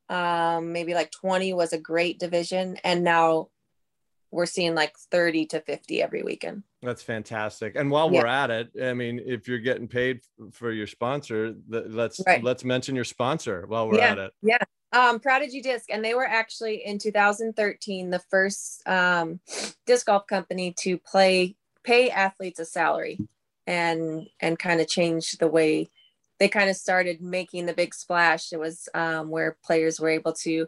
Um, 0.08 0.72
maybe 0.72 0.94
like 0.94 1.10
20 1.10 1.52
was 1.52 1.72
a 1.72 1.78
great 1.78 2.20
division. 2.20 2.76
And 2.84 3.02
now 3.02 3.48
we're 4.32 4.46
seeing 4.46 4.74
like 4.74 4.96
30 4.96 5.46
to 5.46 5.60
50 5.60 6.02
every 6.02 6.22
weekend. 6.22 6.62
That's 6.82 7.02
fantastic. 7.02 7.76
And 7.76 7.90
while 7.90 8.10
Yeah. 8.10 8.22
we're 8.22 8.26
at 8.26 8.50
it, 8.50 8.70
I 8.82 8.94
mean, 8.94 9.20
if 9.24 9.46
you're 9.46 9.58
getting 9.60 9.86
paid 9.86 10.22
for 10.50 10.72
your 10.72 10.86
sponsor, 10.88 11.54
let's 11.68 12.20
Right. 12.26 12.42
let's 12.42 12.64
mention 12.64 12.96
your 12.96 13.04
sponsor 13.04 13.66
while 13.68 13.88
we're 13.88 13.98
Yeah. 13.98 14.12
at 14.12 14.18
it. 14.18 14.32
Yeah. 14.42 14.58
Um, 14.92 15.20
Prodigy 15.20 15.60
Disc, 15.62 15.86
and 15.90 16.04
they 16.04 16.14
were 16.14 16.26
actually 16.26 16.84
in 16.84 16.98
2013 16.98 18.10
the 18.10 18.18
first 18.18 18.82
um, 18.88 19.40
disc 19.86 20.06
golf 20.06 20.26
company 20.26 20.74
to 20.80 20.98
play 20.98 21.54
pay 21.84 22.10
athletes 22.10 22.58
a 22.60 22.64
salary 22.64 23.18
and 23.66 24.28
and 24.40 24.58
kind 24.58 24.80
of 24.80 24.88
change 24.88 25.32
the 25.32 25.48
way 25.48 25.88
they 26.38 26.48
kind 26.48 26.68
of 26.70 26.76
started 26.76 27.20
making 27.20 27.66
the 27.66 27.72
big 27.74 27.94
splash. 27.94 28.52
It 28.52 28.58
was 28.58 28.88
um, 28.94 29.30
where 29.30 29.56
players 29.64 30.00
were 30.00 30.08
able 30.08 30.32
to, 30.34 30.66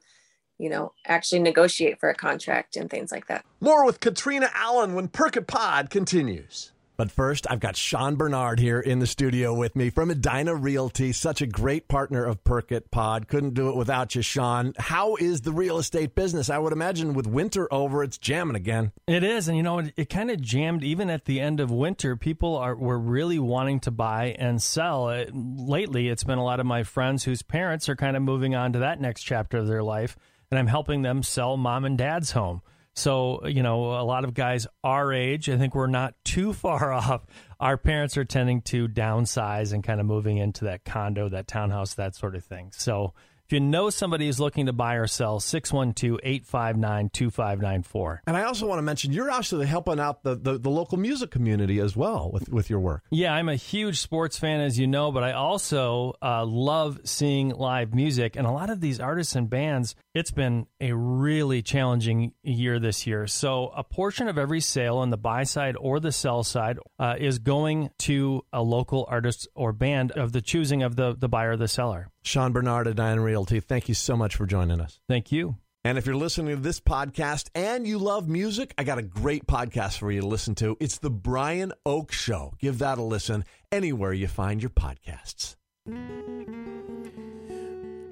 you 0.58 0.70
know, 0.70 0.92
actually 1.06 1.40
negotiate 1.40 2.00
for 2.00 2.08
a 2.08 2.14
contract 2.14 2.76
and 2.76 2.90
things 2.90 3.10
like 3.10 3.26
that. 3.26 3.44
More 3.60 3.84
with 3.84 4.00
Katrina 4.00 4.50
Allen 4.54 4.94
when 4.94 5.08
Perkit 5.08 5.46
Pod 5.46 5.90
continues. 5.90 6.72
But 6.96 7.10
first, 7.10 7.48
I've 7.50 7.58
got 7.58 7.76
Sean 7.76 8.14
Bernard 8.14 8.60
here 8.60 8.78
in 8.78 9.00
the 9.00 9.06
studio 9.08 9.52
with 9.52 9.74
me 9.74 9.90
from 9.90 10.10
Edina 10.10 10.54
Realty, 10.54 11.10
such 11.10 11.42
a 11.42 11.46
great 11.46 11.88
partner 11.88 12.24
of 12.24 12.44
Perkit 12.44 12.92
Pod. 12.92 13.26
Couldn't 13.26 13.54
do 13.54 13.68
it 13.68 13.74
without 13.74 14.14
you, 14.14 14.22
Sean. 14.22 14.74
How 14.78 15.16
is 15.16 15.40
the 15.40 15.50
real 15.50 15.78
estate 15.78 16.14
business? 16.14 16.50
I 16.50 16.58
would 16.58 16.72
imagine 16.72 17.14
with 17.14 17.26
winter 17.26 17.66
over, 17.72 18.04
it's 18.04 18.16
jamming 18.16 18.54
again. 18.54 18.92
It 19.08 19.24
is, 19.24 19.48
and 19.48 19.56
you 19.56 19.64
know, 19.64 19.80
it, 19.80 19.92
it 19.96 20.08
kind 20.08 20.30
of 20.30 20.40
jammed 20.40 20.84
even 20.84 21.10
at 21.10 21.24
the 21.24 21.40
end 21.40 21.58
of 21.58 21.72
winter. 21.72 22.14
People 22.14 22.56
are 22.56 22.76
were 22.76 22.98
really 22.98 23.40
wanting 23.40 23.80
to 23.80 23.90
buy 23.90 24.36
and 24.38 24.62
sell. 24.62 25.08
Uh, 25.08 25.24
lately, 25.32 26.08
it's 26.08 26.24
been 26.24 26.38
a 26.38 26.44
lot 26.44 26.60
of 26.60 26.66
my 26.66 26.84
friends 26.84 27.24
whose 27.24 27.42
parents 27.42 27.88
are 27.88 27.96
kind 27.96 28.16
of 28.16 28.22
moving 28.22 28.54
on 28.54 28.72
to 28.74 28.78
that 28.80 29.00
next 29.00 29.24
chapter 29.24 29.58
of 29.58 29.66
their 29.66 29.82
life, 29.82 30.16
and 30.54 30.60
I'm 30.60 30.68
helping 30.68 31.02
them 31.02 31.24
sell 31.24 31.56
mom 31.56 31.84
and 31.84 31.98
dad's 31.98 32.30
home. 32.30 32.62
So, 32.94 33.44
you 33.44 33.64
know, 33.64 34.00
a 34.00 34.04
lot 34.04 34.22
of 34.22 34.34
guys 34.34 34.68
our 34.84 35.12
age, 35.12 35.50
I 35.50 35.58
think 35.58 35.74
we're 35.74 35.88
not 35.88 36.14
too 36.24 36.52
far 36.52 36.92
off. 36.92 37.26
Our 37.58 37.76
parents 37.76 38.16
are 38.16 38.24
tending 38.24 38.62
to 38.62 38.86
downsize 38.86 39.72
and 39.72 39.82
kind 39.82 39.98
of 39.98 40.06
moving 40.06 40.36
into 40.36 40.66
that 40.66 40.84
condo, 40.84 41.28
that 41.28 41.48
townhouse, 41.48 41.94
that 41.94 42.14
sort 42.14 42.36
of 42.36 42.44
thing. 42.44 42.70
So, 42.72 43.14
if 43.46 43.52
you 43.52 43.60
know 43.60 43.90
somebody 43.90 44.26
who's 44.26 44.40
looking 44.40 44.66
to 44.66 44.72
buy 44.72 44.94
or 44.94 45.06
sell, 45.06 45.38
612 45.38 46.18
859 46.22 47.10
2594. 47.10 48.22
And 48.26 48.36
I 48.36 48.44
also 48.44 48.66
want 48.66 48.78
to 48.78 48.82
mention 48.82 49.12
you're 49.12 49.30
actually 49.30 49.66
helping 49.66 50.00
out 50.00 50.22
the, 50.22 50.34
the, 50.34 50.58
the 50.58 50.70
local 50.70 50.96
music 50.96 51.30
community 51.30 51.78
as 51.78 51.94
well 51.94 52.30
with, 52.32 52.48
with 52.48 52.70
your 52.70 52.80
work. 52.80 53.02
Yeah, 53.10 53.34
I'm 53.34 53.50
a 53.50 53.56
huge 53.56 54.00
sports 54.00 54.38
fan, 54.38 54.60
as 54.60 54.78
you 54.78 54.86
know, 54.86 55.12
but 55.12 55.22
I 55.22 55.32
also 55.32 56.14
uh, 56.22 56.44
love 56.46 57.00
seeing 57.04 57.50
live 57.50 57.94
music. 57.94 58.36
And 58.36 58.46
a 58.46 58.50
lot 58.50 58.70
of 58.70 58.80
these 58.80 58.98
artists 58.98 59.36
and 59.36 59.50
bands, 59.50 59.94
it's 60.14 60.30
been 60.30 60.66
a 60.80 60.92
really 60.92 61.60
challenging 61.60 62.32
year 62.42 62.78
this 62.78 63.06
year. 63.06 63.26
So, 63.26 63.72
a 63.76 63.84
portion 63.84 64.28
of 64.28 64.38
every 64.38 64.60
sale 64.60 64.96
on 64.98 65.10
the 65.10 65.18
buy 65.18 65.44
side 65.44 65.76
or 65.78 66.00
the 66.00 66.12
sell 66.12 66.44
side 66.44 66.78
uh, 66.98 67.16
is 67.18 67.38
going 67.38 67.90
to 67.98 68.42
a 68.52 68.62
local 68.62 69.06
artist 69.08 69.48
or 69.54 69.72
band 69.72 70.12
of 70.12 70.32
the 70.32 70.40
choosing 70.40 70.82
of 70.82 70.96
the, 70.96 71.14
the 71.14 71.28
buyer 71.28 71.52
or 71.52 71.56
the 71.56 71.68
seller. 71.68 72.08
Sean 72.24 72.52
Bernard 72.52 72.88
at 72.88 72.92
Edina 72.98 73.20
Realty, 73.20 73.60
thank 73.60 73.86
you 73.88 73.94
so 73.94 74.16
much 74.16 74.34
for 74.34 74.46
joining 74.46 74.80
us. 74.80 74.98
Thank 75.08 75.30
you. 75.30 75.56
And 75.84 75.98
if 75.98 76.06
you're 76.06 76.16
listening 76.16 76.56
to 76.56 76.62
this 76.62 76.80
podcast 76.80 77.50
and 77.54 77.86
you 77.86 77.98
love 77.98 78.26
music, 78.26 78.72
I 78.78 78.84
got 78.84 78.96
a 78.96 79.02
great 79.02 79.46
podcast 79.46 79.98
for 79.98 80.10
you 80.10 80.22
to 80.22 80.26
listen 80.26 80.54
to. 80.56 80.78
It's 80.80 80.96
The 80.96 81.10
Brian 81.10 81.74
Oake 81.84 82.12
Show. 82.12 82.54
Give 82.58 82.78
that 82.78 82.96
a 82.96 83.02
listen 83.02 83.44
anywhere 83.70 84.14
you 84.14 84.26
find 84.26 84.62
your 84.62 84.70
podcasts. 84.70 85.56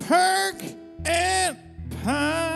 Perk 0.01 0.63
and 1.07 1.57
Pine. 2.05 2.53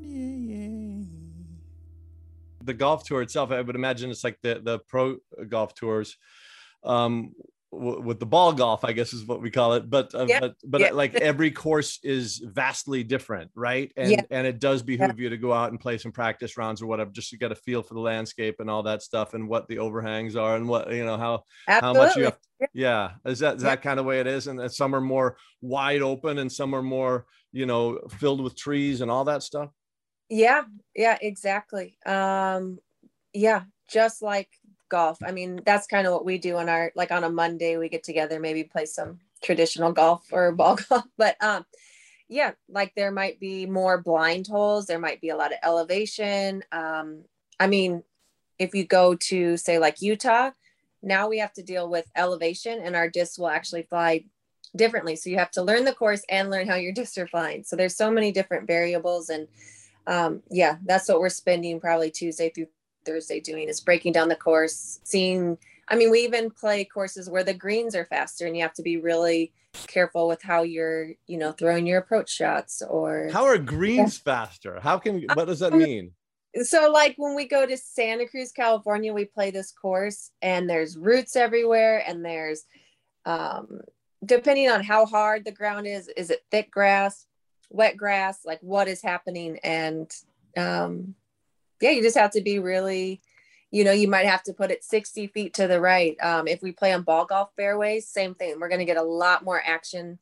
Yeah, 0.00 0.54
yeah. 0.54 1.04
the 2.62 2.74
golf 2.74 3.02
tour 3.02 3.22
itself, 3.22 3.50
I 3.50 3.60
would 3.60 3.74
imagine 3.74 4.10
it's 4.10 4.22
like 4.22 4.38
the 4.42 4.60
the 4.62 4.78
pro 4.78 5.16
golf 5.48 5.74
tours. 5.74 6.16
Um, 6.84 7.32
w- 7.72 8.00
with 8.00 8.18
the 8.18 8.26
ball 8.26 8.52
golf, 8.52 8.84
I 8.84 8.92
guess 8.92 9.12
is 9.12 9.24
what 9.26 9.42
we 9.42 9.50
call 9.50 9.74
it. 9.74 9.88
But 9.88 10.14
uh, 10.14 10.26
but 10.40 10.54
but 10.64 10.94
like 10.94 11.14
every 11.14 11.50
course 11.50 11.98
is 12.02 12.38
vastly 12.38 13.04
different, 13.04 13.50
right? 13.54 13.92
And 13.96 14.26
and 14.30 14.46
it 14.46 14.58
does 14.58 14.82
behoove 14.82 15.18
you 15.18 15.30
to 15.30 15.36
go 15.36 15.52
out 15.52 15.70
and 15.70 15.80
play 15.80 15.98
some 15.98 16.12
practice 16.12 16.56
rounds 16.56 16.82
or 16.82 16.86
whatever, 16.86 17.10
just 17.10 17.30
to 17.30 17.38
get 17.38 17.52
a 17.52 17.56
feel 17.56 17.82
for 17.82 17.94
the 17.94 18.00
landscape 18.00 18.56
and 18.60 18.70
all 18.70 18.82
that 18.84 19.02
stuff, 19.02 19.34
and 19.34 19.48
what 19.48 19.68
the 19.68 19.78
overhangs 19.78 20.36
are, 20.36 20.56
and 20.56 20.68
what 20.68 20.90
you 20.92 21.04
know 21.04 21.16
how 21.16 21.44
how 21.66 21.92
much 21.92 22.16
you 22.16 22.26
Absolutely. 22.26 22.36
have. 22.60 22.70
Yeah, 22.72 23.10
is 23.24 23.38
that 23.40 23.56
is 23.56 23.62
that 23.62 23.82
kind 23.82 24.00
of 24.00 24.06
way 24.06 24.20
it 24.20 24.26
is? 24.26 24.46
And 24.46 24.70
some 24.70 24.94
are 24.94 25.00
more 25.00 25.36
wide 25.60 26.02
open, 26.02 26.38
and 26.38 26.50
some 26.50 26.74
are 26.74 26.82
more 26.82 27.26
you 27.52 27.66
know 27.66 28.00
filled 28.18 28.40
with 28.40 28.56
trees 28.56 29.00
and 29.00 29.10
all 29.10 29.24
that 29.24 29.42
stuff. 29.42 29.70
Yeah, 30.28 30.64
yeah, 30.94 31.16
exactly. 31.20 31.96
Um, 32.04 32.78
yeah, 33.32 33.62
just 33.90 34.20
like 34.20 34.50
golf. 34.88 35.18
I 35.24 35.32
mean, 35.32 35.60
that's 35.64 35.86
kind 35.86 36.06
of 36.06 36.12
what 36.12 36.24
we 36.24 36.38
do 36.38 36.56
on 36.56 36.68
our 36.68 36.92
like 36.94 37.10
on 37.10 37.24
a 37.24 37.30
Monday 37.30 37.76
we 37.76 37.88
get 37.88 38.04
together, 38.04 38.40
maybe 38.40 38.64
play 38.64 38.86
some 38.86 39.20
traditional 39.42 39.92
golf 39.92 40.26
or 40.32 40.52
ball 40.60 40.78
golf. 40.88 41.04
But 41.16 41.36
um, 41.42 41.64
yeah, 42.28 42.52
like 42.68 42.94
there 42.94 43.10
might 43.10 43.40
be 43.40 43.66
more 43.66 44.00
blind 44.00 44.46
holes, 44.46 44.86
there 44.86 44.98
might 44.98 45.20
be 45.20 45.30
a 45.30 45.36
lot 45.36 45.52
of 45.52 45.58
elevation. 45.62 46.62
Um, 46.72 47.24
I 47.58 47.66
mean, 47.66 48.02
if 48.58 48.74
you 48.74 48.84
go 48.84 49.14
to 49.14 49.56
say 49.56 49.78
like 49.78 50.02
Utah, 50.02 50.50
now 51.02 51.28
we 51.28 51.38
have 51.38 51.52
to 51.54 51.62
deal 51.62 51.88
with 51.88 52.06
elevation 52.16 52.80
and 52.82 52.96
our 52.96 53.08
discs 53.08 53.38
will 53.38 53.48
actually 53.48 53.82
fly 53.82 54.24
differently. 54.76 55.16
So 55.16 55.30
you 55.30 55.38
have 55.38 55.50
to 55.52 55.62
learn 55.62 55.84
the 55.84 55.94
course 55.94 56.22
and 56.28 56.50
learn 56.50 56.68
how 56.68 56.74
your 56.74 56.92
discs 56.94 57.18
are 57.18 57.26
flying. 57.26 57.64
So 57.64 57.76
there's 57.76 57.96
so 57.96 58.10
many 58.10 58.32
different 58.32 58.66
variables 58.66 59.28
and 59.28 59.48
um, 60.06 60.42
yeah, 60.50 60.78
that's 60.86 61.08
what 61.08 61.20
we're 61.20 61.28
spending 61.28 61.80
probably 61.80 62.10
Tuesday 62.10 62.48
through 62.48 62.68
Thursday 63.08 63.40
doing 63.40 63.68
is 63.68 63.80
breaking 63.80 64.12
down 64.12 64.28
the 64.28 64.36
course, 64.36 65.00
seeing. 65.04 65.58
I 65.88 65.96
mean, 65.96 66.10
we 66.10 66.20
even 66.20 66.50
play 66.50 66.84
courses 66.84 67.30
where 67.30 67.44
the 67.44 67.54
greens 67.54 67.94
are 67.96 68.04
faster, 68.04 68.46
and 68.46 68.54
you 68.54 68.62
have 68.62 68.74
to 68.74 68.82
be 68.82 68.98
really 68.98 69.52
careful 69.86 70.28
with 70.28 70.42
how 70.42 70.62
you're, 70.62 71.12
you 71.26 71.38
know, 71.38 71.52
throwing 71.52 71.86
your 71.86 71.98
approach 71.98 72.30
shots. 72.30 72.82
Or 72.82 73.28
How 73.32 73.44
are 73.44 73.56
greens 73.56 74.18
faster? 74.18 74.80
How 74.80 74.98
can 74.98 75.22
what 75.34 75.46
does 75.46 75.60
that 75.60 75.72
Um, 75.72 75.78
mean? 75.78 76.12
so, 76.62 76.90
like 76.90 77.14
when 77.16 77.34
we 77.34 77.46
go 77.46 77.64
to 77.64 77.76
Santa 77.76 78.26
Cruz, 78.28 78.52
California, 78.52 79.12
we 79.14 79.24
play 79.24 79.50
this 79.50 79.72
course, 79.72 80.30
and 80.42 80.68
there's 80.68 80.98
roots 80.98 81.36
everywhere, 81.36 82.02
and 82.06 82.24
there's, 82.24 82.64
um, 83.24 83.80
depending 84.24 84.68
on 84.68 84.82
how 84.82 85.06
hard 85.06 85.44
the 85.44 85.52
ground 85.52 85.86
is, 85.86 86.08
is 86.08 86.30
it 86.30 86.44
thick 86.50 86.70
grass, 86.70 87.26
wet 87.70 87.96
grass, 87.96 88.44
like 88.44 88.60
what 88.60 88.88
is 88.88 89.00
happening, 89.02 89.58
and 89.62 90.10
um, 90.56 91.14
yeah, 91.80 91.90
you 91.90 92.02
just 92.02 92.16
have 92.16 92.30
to 92.32 92.40
be 92.40 92.58
really, 92.58 93.20
you 93.70 93.84
know, 93.84 93.92
you 93.92 94.08
might 94.08 94.26
have 94.26 94.42
to 94.44 94.52
put 94.52 94.70
it 94.70 94.84
60 94.84 95.28
feet 95.28 95.54
to 95.54 95.66
the 95.66 95.80
right. 95.80 96.16
Um, 96.22 96.48
if 96.48 96.62
we 96.62 96.72
play 96.72 96.92
on 96.92 97.02
ball 97.02 97.24
golf 97.24 97.50
fairways, 97.56 98.06
same 98.06 98.34
thing. 98.34 98.58
We're 98.60 98.68
going 98.68 98.80
to 98.80 98.84
get 98.84 98.96
a 98.96 99.02
lot 99.02 99.44
more 99.44 99.62
action 99.64 100.18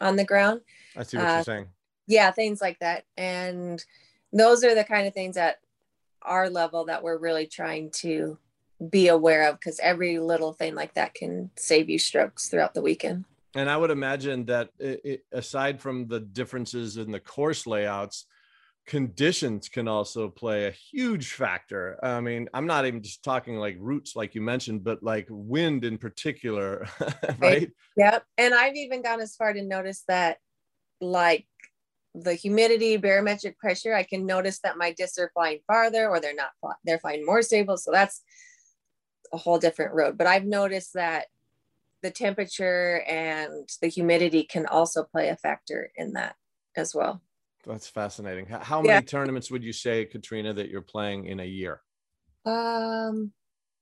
on 0.00 0.16
the 0.16 0.24
ground. 0.24 0.60
I 0.96 1.02
see 1.02 1.16
what 1.16 1.26
uh, 1.26 1.34
you're 1.34 1.44
saying. 1.44 1.66
Yeah, 2.06 2.30
things 2.30 2.60
like 2.60 2.78
that. 2.80 3.04
And 3.16 3.84
those 4.32 4.64
are 4.64 4.74
the 4.74 4.84
kind 4.84 5.06
of 5.06 5.14
things 5.14 5.36
at 5.36 5.60
our 6.22 6.50
level 6.50 6.86
that 6.86 7.02
we're 7.02 7.18
really 7.18 7.46
trying 7.46 7.90
to 7.90 8.38
be 8.88 9.08
aware 9.08 9.48
of 9.48 9.58
because 9.58 9.78
every 9.80 10.18
little 10.18 10.52
thing 10.52 10.74
like 10.74 10.94
that 10.94 11.14
can 11.14 11.50
save 11.56 11.90
you 11.90 11.98
strokes 11.98 12.48
throughout 12.48 12.74
the 12.74 12.82
weekend. 12.82 13.24
And 13.54 13.68
I 13.68 13.76
would 13.76 13.90
imagine 13.90 14.46
that 14.46 14.70
it, 14.78 15.24
aside 15.32 15.80
from 15.80 16.06
the 16.06 16.20
differences 16.20 16.96
in 16.96 17.10
the 17.10 17.20
course 17.20 17.66
layouts, 17.66 18.26
conditions 18.90 19.68
can 19.68 19.86
also 19.86 20.28
play 20.28 20.66
a 20.66 20.72
huge 20.72 21.34
factor. 21.34 21.96
I 22.02 22.20
mean, 22.20 22.48
I'm 22.52 22.66
not 22.66 22.86
even 22.86 23.04
just 23.04 23.22
talking 23.22 23.54
like 23.54 23.76
roots, 23.78 24.16
like 24.16 24.34
you 24.34 24.40
mentioned, 24.40 24.82
but 24.82 25.00
like 25.00 25.28
wind 25.30 25.84
in 25.84 25.96
particular, 25.96 26.88
right? 27.38 27.70
Yep. 27.96 28.24
And 28.36 28.52
I've 28.52 28.74
even 28.74 29.00
gone 29.00 29.20
as 29.20 29.36
far 29.36 29.52
to 29.52 29.62
notice 29.62 30.02
that, 30.08 30.38
like 31.00 31.46
the 32.16 32.34
humidity, 32.34 32.96
barometric 32.96 33.60
pressure, 33.60 33.94
I 33.94 34.02
can 34.02 34.26
notice 34.26 34.58
that 34.64 34.76
my 34.76 34.90
discs 34.90 35.20
are 35.20 35.30
flying 35.34 35.60
farther 35.68 36.08
or 36.08 36.18
they're 36.18 36.34
not, 36.34 36.50
they're 36.84 36.98
flying 36.98 37.24
more 37.24 37.42
stable. 37.42 37.76
So 37.76 37.92
that's 37.92 38.24
a 39.32 39.36
whole 39.36 39.60
different 39.60 39.94
road. 39.94 40.18
But 40.18 40.26
I've 40.26 40.44
noticed 40.44 40.94
that 40.94 41.26
the 42.02 42.10
temperature 42.10 43.04
and 43.06 43.68
the 43.80 43.88
humidity 43.88 44.42
can 44.42 44.66
also 44.66 45.04
play 45.04 45.28
a 45.28 45.36
factor 45.36 45.92
in 45.94 46.14
that 46.14 46.34
as 46.76 46.92
well. 46.92 47.22
That's 47.66 47.88
fascinating. 47.88 48.46
How, 48.46 48.58
how 48.60 48.82
Yeah. 48.82 48.94
many 48.94 49.06
tournaments 49.06 49.50
would 49.50 49.62
you 49.62 49.72
say, 49.72 50.04
Katrina, 50.04 50.52
that 50.54 50.68
you're 50.70 50.80
playing 50.82 51.26
in 51.26 51.40
a 51.40 51.44
year? 51.44 51.82
Um, 52.44 53.32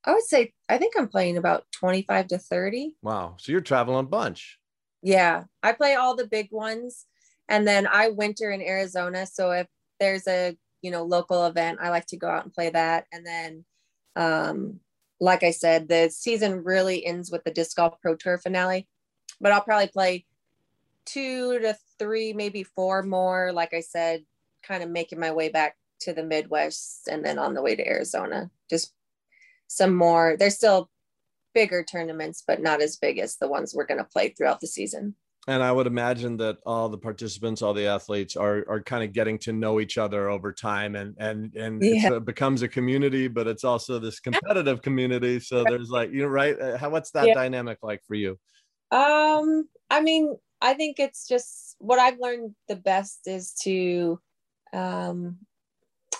I 0.05 0.13
would 0.15 0.25
say, 0.25 0.53
I 0.69 0.79
think 0.79 0.95
I'm 0.97 1.09
playing 1.09 1.37
about 1.37 1.65
25 1.73 2.29
to 2.29 2.39
30. 2.39 2.97
Wow. 3.03 3.37
So 3.39 3.53
you're 3.53 3.61
traveling 3.61 4.01
a 4.01 4.09
bunch. 4.09 4.59
Yeah, 5.03 5.45
I 5.63 5.73
play 5.73 5.95
all 5.95 6.17
the 6.17 6.27
big 6.27 6.49
ones 6.51 7.07
and 7.49 7.67
then 7.67 7.87
I 7.87 8.09
winter 8.09 8.51
in 8.51 8.61
Arizona. 8.61 9.27
So 9.27 9.53
if 9.53 9.69
there's 10.01 10.27
a, 10.27 10.57
you 10.83 10.91
know, 10.91 11.05
local 11.05 11.47
event, 11.47 11.79
I 11.81 11.91
like 11.91 12.07
to 12.07 12.17
go 12.17 12.29
out 12.29 12.45
and 12.45 12.53
play 12.53 12.71
that. 12.71 13.07
And 13.13 13.25
then 13.25 13.65
um 14.17 14.81
like 15.21 15.43
I 15.43 15.51
said, 15.51 15.89
the 15.89 16.11
season 16.11 16.63
really 16.63 17.05
ends 17.05 17.31
with 17.31 17.43
the 17.45 17.51
disc 17.51 17.77
golf 17.77 18.01
pro 18.01 18.15
tour 18.17 18.39
finale. 18.39 18.89
But 19.41 19.53
I'll 19.53 19.61
probably 19.61 19.89
play 19.89 20.27
two 21.09 21.59
to 21.61 21.77
three, 21.99 22.33
maybe 22.33 22.63
four 22.63 23.03
more, 23.03 23.53
like 23.53 23.75
I 23.75 23.81
said, 23.81 24.25
kind 24.63 24.83
of 24.83 24.91
making 24.91 25.19
my 25.19 25.33
way 25.33 25.49
back 25.49 25.77
to 26.01 26.13
the 26.13 26.23
Midwest 26.23 27.09
and 27.11 27.25
then 27.25 27.39
on 27.39 27.55
the 27.55 27.63
way 27.63 27.75
to 27.75 27.87
Arizona. 27.87 28.51
Just 28.69 28.93
some 29.67 29.95
more. 29.95 30.37
There's 30.39 30.57
still 30.57 30.91
bigger 31.55 31.83
tournaments, 31.83 32.45
but 32.47 32.61
not 32.61 32.83
as 32.83 32.97
big 32.97 33.19
as 33.19 33.37
the 33.37 33.49
ones 33.49 33.75
we're 33.75 33.87
going 33.87 33.99
to 33.99 34.05
play 34.05 34.29
throughout 34.29 34.61
the 34.61 34.67
season. 34.67 35.15
And 35.47 35.63
I 35.63 35.73
would 35.73 35.87
imagine 35.87 36.37
that 36.39 36.59
all 36.67 36.91
the 36.91 36.99
participants, 36.99 37.63
all 37.63 37.73
the 37.73 37.87
athletes 37.87 38.37
are 38.37 38.67
are 38.69 38.83
kind 38.83 39.03
of 39.03 39.15
getting 39.15 39.39
to 39.39 39.53
know 39.53 39.81
each 39.81 39.97
other 39.97 40.29
over 40.29 40.53
time 40.53 40.95
and 40.95 41.15
and 41.19 41.55
and 41.57 41.83
Yeah. 41.83 42.17
it 42.17 42.27
becomes 42.27 42.61
a 42.61 42.69
community, 42.69 43.29
but 43.29 43.47
it's 43.47 43.65
also 43.65 43.99
this 43.99 44.21
competitive 44.21 44.83
community. 44.83 45.41
So 45.41 45.65
there's 45.65 45.89
like, 45.89 46.13
you 46.13 46.23
know, 46.23 46.29
right? 46.29 46.61
Uh, 46.61 46.77
How 46.77 46.91
what's 46.91 47.13
that 47.13 47.29
Yeah. 47.29 47.35
dynamic 47.35 47.79
like 47.83 48.03
for 48.07 48.15
you? 48.15 48.39
Um, 48.91 49.69
I 49.91 50.03
mean, 50.03 50.37
I 50.61 50.75
think 50.75 50.99
it's 50.99 51.29
just 51.29 51.77
what 51.79 51.99
I've 51.99 52.19
learned 52.21 52.55
the 52.69 52.77
best 52.77 53.27
is 53.27 53.53
to, 53.63 54.21
um, 54.73 55.39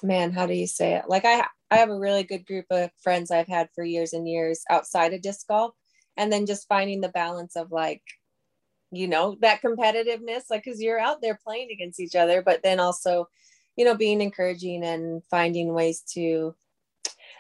man, 0.03 0.33
how 0.33 0.47
do 0.47 0.55
you 0.55 0.67
say 0.67 0.95
it? 0.95 1.05
Like 1.09 1.25
I, 1.25 1.45
I 1.71 1.77
have 1.79 1.91
a 1.91 1.99
really 1.99 2.23
good 2.23 2.47
group 2.47 2.67
of 2.71 2.91
friends 3.03 3.31
I've 3.31 3.49
had 3.49 3.69
for 3.75 3.85
years 3.85 4.13
and 4.13 4.29
years 4.29 4.63
outside 4.71 5.13
of 5.13 5.23
disc 5.23 5.47
golf, 5.49 5.75
and 6.17 6.33
then 6.33 6.47
just 6.47 6.69
finding 6.69 7.01
the 7.01 7.09
balance 7.09 7.57
of 7.57 7.73
like, 7.73 8.03
you 8.91 9.09
know, 9.09 9.37
that 9.41 9.61
competitiveness, 9.61 10.45
like 10.51 10.65
because 10.65 10.81
you're 10.81 11.01
out 11.01 11.21
there 11.21 11.39
playing 11.45 11.71
against 11.71 12.01
each 12.01 12.15
other, 12.15 12.41
but 12.43 12.63
then 12.63 12.81
also, 12.81 13.29
you 13.77 13.85
know, 13.85 13.95
being 13.95 14.21
encouraging 14.21 14.85
and 14.85 15.23
finding 15.31 15.75
ways 15.75 16.03
to. 16.15 16.55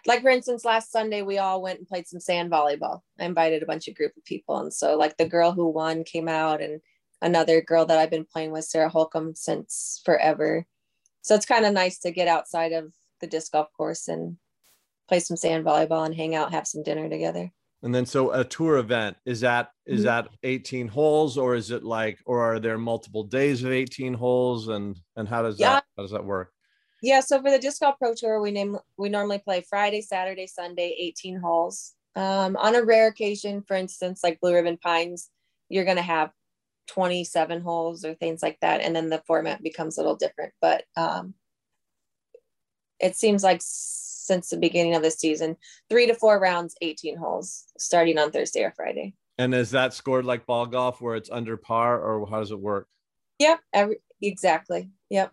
Like 0.06 0.22
for 0.22 0.30
instance, 0.30 0.64
last 0.64 0.90
Sunday 0.92 1.22
we 1.22 1.38
all 1.38 1.60
went 1.62 1.78
and 1.78 1.88
played 1.88 2.06
some 2.06 2.20
sand 2.20 2.50
volleyball. 2.50 3.00
I 3.18 3.24
invited 3.24 3.62
a 3.62 3.66
bunch 3.66 3.88
of 3.88 3.94
group 3.94 4.16
of 4.16 4.24
people, 4.24 4.58
and 4.58 4.72
so 4.72 4.96
like 4.96 5.16
the 5.16 5.28
girl 5.28 5.52
who 5.52 5.68
won 5.68 6.04
came 6.04 6.28
out, 6.28 6.60
and 6.62 6.80
another 7.20 7.60
girl 7.60 7.84
that 7.86 7.98
I've 7.98 8.10
been 8.10 8.24
playing 8.24 8.52
with, 8.52 8.64
Sarah 8.64 8.90
Hokom, 8.90 9.36
since 9.36 10.00
forever. 10.04 10.66
So 11.22 11.34
it's 11.34 11.46
kind 11.46 11.66
of 11.66 11.72
nice 11.72 11.98
to 12.00 12.10
get 12.10 12.28
outside 12.28 12.72
of 12.72 12.92
the 13.20 13.26
disc 13.26 13.52
golf 13.52 13.68
course 13.76 14.06
and 14.08 14.36
play 15.08 15.18
some 15.20 15.36
sand 15.36 15.64
volleyball 15.64 16.06
and 16.06 16.14
hang 16.14 16.34
out, 16.34 16.52
have 16.52 16.66
some 16.66 16.82
dinner 16.82 17.08
together. 17.08 17.50
And 17.82 17.94
then 17.94 18.06
so 18.06 18.32
a 18.32 18.44
tour 18.44 18.76
event 18.78 19.16
is 19.24 19.40
that 19.40 19.70
is 19.86 20.00
Mhm. 20.00 20.04
that 20.04 20.28
18 20.42 20.88
holes 20.88 21.36
or 21.38 21.54
is 21.54 21.70
it 21.70 21.84
like 21.84 22.18
or 22.26 22.40
are 22.40 22.58
there 22.60 22.76
multiple 22.78 23.24
days 23.24 23.62
of 23.62 23.70
18 23.72 24.14
holes 24.14 24.68
and 24.68 24.96
and 25.16 25.28
how 25.28 25.42
does 25.42 25.58
Yeah. 25.60 25.74
that 25.74 25.84
how 25.96 26.02
does 26.02 26.10
that 26.12 26.24
work? 26.24 26.52
Yeah, 27.02 27.20
so 27.20 27.40
for 27.40 27.50
the 27.50 27.58
disc 27.58 27.80
golf 27.80 27.96
pro 27.98 28.14
tour, 28.14 28.40
we 28.40 28.50
name 28.50 28.78
we 28.96 29.08
normally 29.08 29.38
play 29.38 29.64
Friday, 29.68 30.00
Saturday, 30.00 30.46
Sunday, 30.46 30.96
18 30.98 31.38
holes. 31.40 31.94
Um, 32.16 32.56
on 32.56 32.74
a 32.74 32.82
rare 32.82 33.08
occasion, 33.08 33.62
for 33.62 33.76
instance, 33.76 34.20
like 34.24 34.40
Blue 34.40 34.54
Ribbon 34.54 34.78
Pines, 34.78 35.30
you're 35.68 35.84
gonna 35.84 36.02
have 36.02 36.30
27 36.88 37.60
holes 37.60 38.04
or 38.04 38.14
things 38.14 38.42
like 38.42 38.58
that, 38.60 38.80
and 38.80 38.96
then 38.96 39.10
the 39.10 39.22
format 39.26 39.62
becomes 39.62 39.96
a 39.96 40.00
little 40.00 40.16
different. 40.16 40.52
But 40.60 40.84
um, 40.96 41.34
it 42.98 43.16
seems 43.16 43.44
like 43.44 43.60
since 43.62 44.50
the 44.50 44.56
beginning 44.56 44.94
of 44.94 45.02
the 45.02 45.10
season, 45.10 45.56
three 45.88 46.06
to 46.06 46.14
four 46.14 46.38
rounds, 46.38 46.74
18 46.82 47.16
holes, 47.16 47.64
starting 47.78 48.18
on 48.18 48.30
Thursday 48.30 48.62
or 48.62 48.72
Friday. 48.76 49.14
And 49.38 49.54
is 49.54 49.70
that 49.70 49.94
scored 49.94 50.24
like 50.24 50.46
ball 50.46 50.66
golf 50.66 51.00
where 51.00 51.14
it's 51.14 51.30
under 51.30 51.56
par 51.56 52.00
or 52.00 52.26
how 52.28 52.40
does 52.40 52.50
it 52.50 52.58
work? 52.58 52.88
Yep, 53.38 53.60
every, 53.72 53.96
exactly. 54.20 54.90
Yep. 55.10 55.32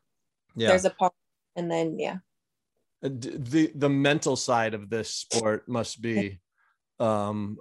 Yeah. 0.55 0.67
There's 0.69 0.85
a 0.85 0.91
part, 0.91 1.13
and 1.55 1.71
then 1.71 1.99
yeah. 1.99 2.17
Uh, 3.03 3.09
the 3.11 3.71
the 3.75 3.89
mental 3.89 4.35
side 4.35 4.73
of 4.73 4.89
this 4.89 5.09
sport 5.09 5.67
must 5.67 6.01
be 6.01 6.39
um 6.99 7.57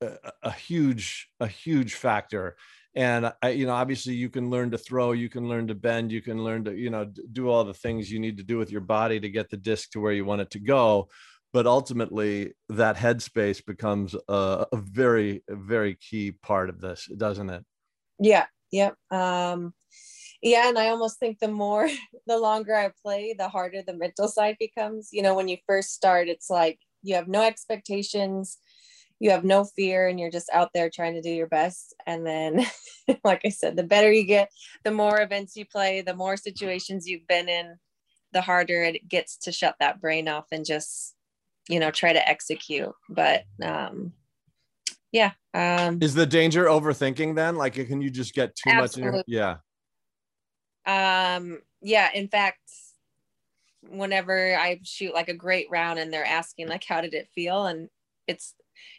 a, 0.00 0.18
a 0.42 0.50
huge 0.50 1.28
a 1.40 1.46
huge 1.46 1.94
factor. 1.94 2.56
And 2.94 3.32
I, 3.42 3.50
you 3.50 3.66
know 3.66 3.74
obviously 3.74 4.14
you 4.14 4.30
can 4.30 4.48
learn 4.50 4.70
to 4.70 4.78
throw 4.78 5.12
you 5.12 5.28
can 5.28 5.48
learn 5.48 5.66
to 5.68 5.74
bend 5.74 6.10
you 6.10 6.22
can 6.22 6.42
learn 6.42 6.64
to 6.64 6.74
you 6.74 6.90
know 6.90 7.04
do 7.32 7.48
all 7.48 7.64
the 7.64 7.74
things 7.74 8.10
you 8.10 8.18
need 8.18 8.38
to 8.38 8.44
do 8.44 8.56
with 8.58 8.70
your 8.70 8.80
body 8.80 9.20
to 9.20 9.28
get 9.28 9.50
the 9.50 9.56
disc 9.56 9.90
to 9.90 10.00
where 10.00 10.12
you 10.12 10.24
want 10.24 10.40
it 10.40 10.50
to 10.50 10.58
go. 10.58 11.08
But 11.52 11.66
ultimately 11.66 12.52
that 12.70 12.96
headspace 12.96 13.64
becomes 13.64 14.14
a, 14.28 14.66
a 14.72 14.76
very 14.76 15.42
very 15.48 15.94
key 15.94 16.32
part 16.32 16.70
of 16.70 16.80
this 16.80 17.06
doesn't 17.16 17.50
it? 17.50 17.64
Yeah 18.18 18.46
yep 18.72 18.96
um 19.10 19.74
yeah 20.42 20.68
and 20.68 20.78
i 20.78 20.88
almost 20.88 21.18
think 21.18 21.38
the 21.38 21.48
more 21.48 21.88
the 22.26 22.38
longer 22.38 22.74
i 22.74 22.90
play 23.02 23.34
the 23.36 23.48
harder 23.48 23.82
the 23.86 23.96
mental 23.96 24.28
side 24.28 24.56
becomes. 24.58 25.08
You 25.12 25.22
know 25.22 25.34
when 25.34 25.48
you 25.48 25.58
first 25.66 25.94
start 25.94 26.28
it's 26.28 26.50
like 26.50 26.78
you 27.02 27.14
have 27.14 27.28
no 27.28 27.42
expectations 27.42 28.58
you 29.18 29.30
have 29.30 29.44
no 29.44 29.64
fear 29.64 30.08
and 30.08 30.20
you're 30.20 30.30
just 30.30 30.50
out 30.52 30.70
there 30.74 30.90
trying 30.90 31.14
to 31.14 31.22
do 31.22 31.30
your 31.30 31.46
best. 31.46 31.94
And 32.06 32.26
then 32.26 32.66
like 33.24 33.42
i 33.44 33.48
said 33.48 33.76
the 33.76 33.82
better 33.82 34.12
you 34.12 34.24
get 34.24 34.50
the 34.84 34.90
more 34.90 35.20
events 35.20 35.56
you 35.56 35.64
play 35.64 36.02
the 36.02 36.14
more 36.14 36.36
situations 36.36 37.06
you've 37.06 37.26
been 37.26 37.48
in 37.48 37.76
the 38.32 38.40
harder 38.40 38.82
it 38.82 39.08
gets 39.08 39.38
to 39.38 39.52
shut 39.52 39.76
that 39.80 40.00
brain 40.00 40.28
off 40.28 40.46
and 40.52 40.66
just 40.66 41.14
you 41.68 41.80
know 41.80 41.90
try 41.90 42.12
to 42.12 42.28
execute. 42.28 42.92
But 43.08 43.44
um 43.62 44.12
yeah 45.12 45.32
um 45.54 45.98
is 46.02 46.14
the 46.14 46.26
danger 46.26 46.66
overthinking 46.66 47.36
then? 47.36 47.56
Like 47.56 47.74
can 47.74 48.00
you 48.00 48.10
just 48.10 48.34
get 48.34 48.54
too 48.56 48.70
absolutely. 48.70 48.82
much 48.82 48.96
in 48.98 49.14
your 49.14 49.24
yeah 49.42 49.56
um 50.86 51.60
yeah 51.82 52.10
in 52.14 52.28
fact 52.28 52.60
whenever 53.88 54.56
i 54.56 54.78
shoot 54.82 55.14
like 55.14 55.28
a 55.28 55.34
great 55.34 55.68
round 55.70 55.98
and 55.98 56.12
they're 56.12 56.24
asking 56.24 56.68
like 56.68 56.84
how 56.84 57.00
did 57.00 57.14
it 57.14 57.28
feel? 57.34 57.66
And 57.66 57.88
it's 58.26 58.54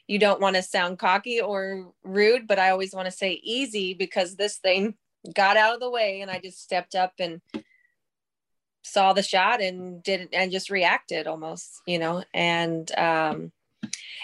you 0.08 0.17
don't 0.19 0.41
want 0.41 0.56
to 0.56 0.63
sound 0.63 0.97
cocky 0.97 1.41
or 1.41 1.91
rude 2.04 2.47
but 2.47 2.60
i 2.60 2.69
always 2.69 2.93
want 2.93 3.06
to 3.06 3.12
say 3.12 3.39
easy 3.43 3.93
because 3.93 4.36
this 4.36 4.58
thing 4.58 4.95
got 5.36 5.58
out 5.58 5.73
of 5.73 5.80
the 5.80 5.89
way 5.89 6.21
and 6.21 6.32
i 6.32 6.39
just 6.39 6.62
stepped 6.63 6.95
up 6.95 7.13
and 7.19 7.41
saw 8.88 9.13
the 9.13 9.23
shot 9.23 9.62
and 9.62 10.02
did 10.02 10.30
and 10.32 10.52
just 10.52 10.69
reacted 10.69 11.28
almost 11.28 11.82
you 11.86 12.00
know? 12.00 12.23
And 12.34 12.89
um 12.97 13.52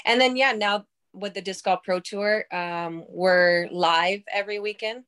and 0.06 0.20
then 0.20 0.36
yeah 0.36 0.54
now 0.54 0.86
with 1.14 1.34
the 1.34 1.42
disc 1.42 1.66
golf 1.66 1.84
pro 1.84 2.00
tour 2.00 2.46
um 2.52 3.04
we're 3.10 3.68
live 3.72 4.24
every 4.32 4.60
weekend. 4.60 5.04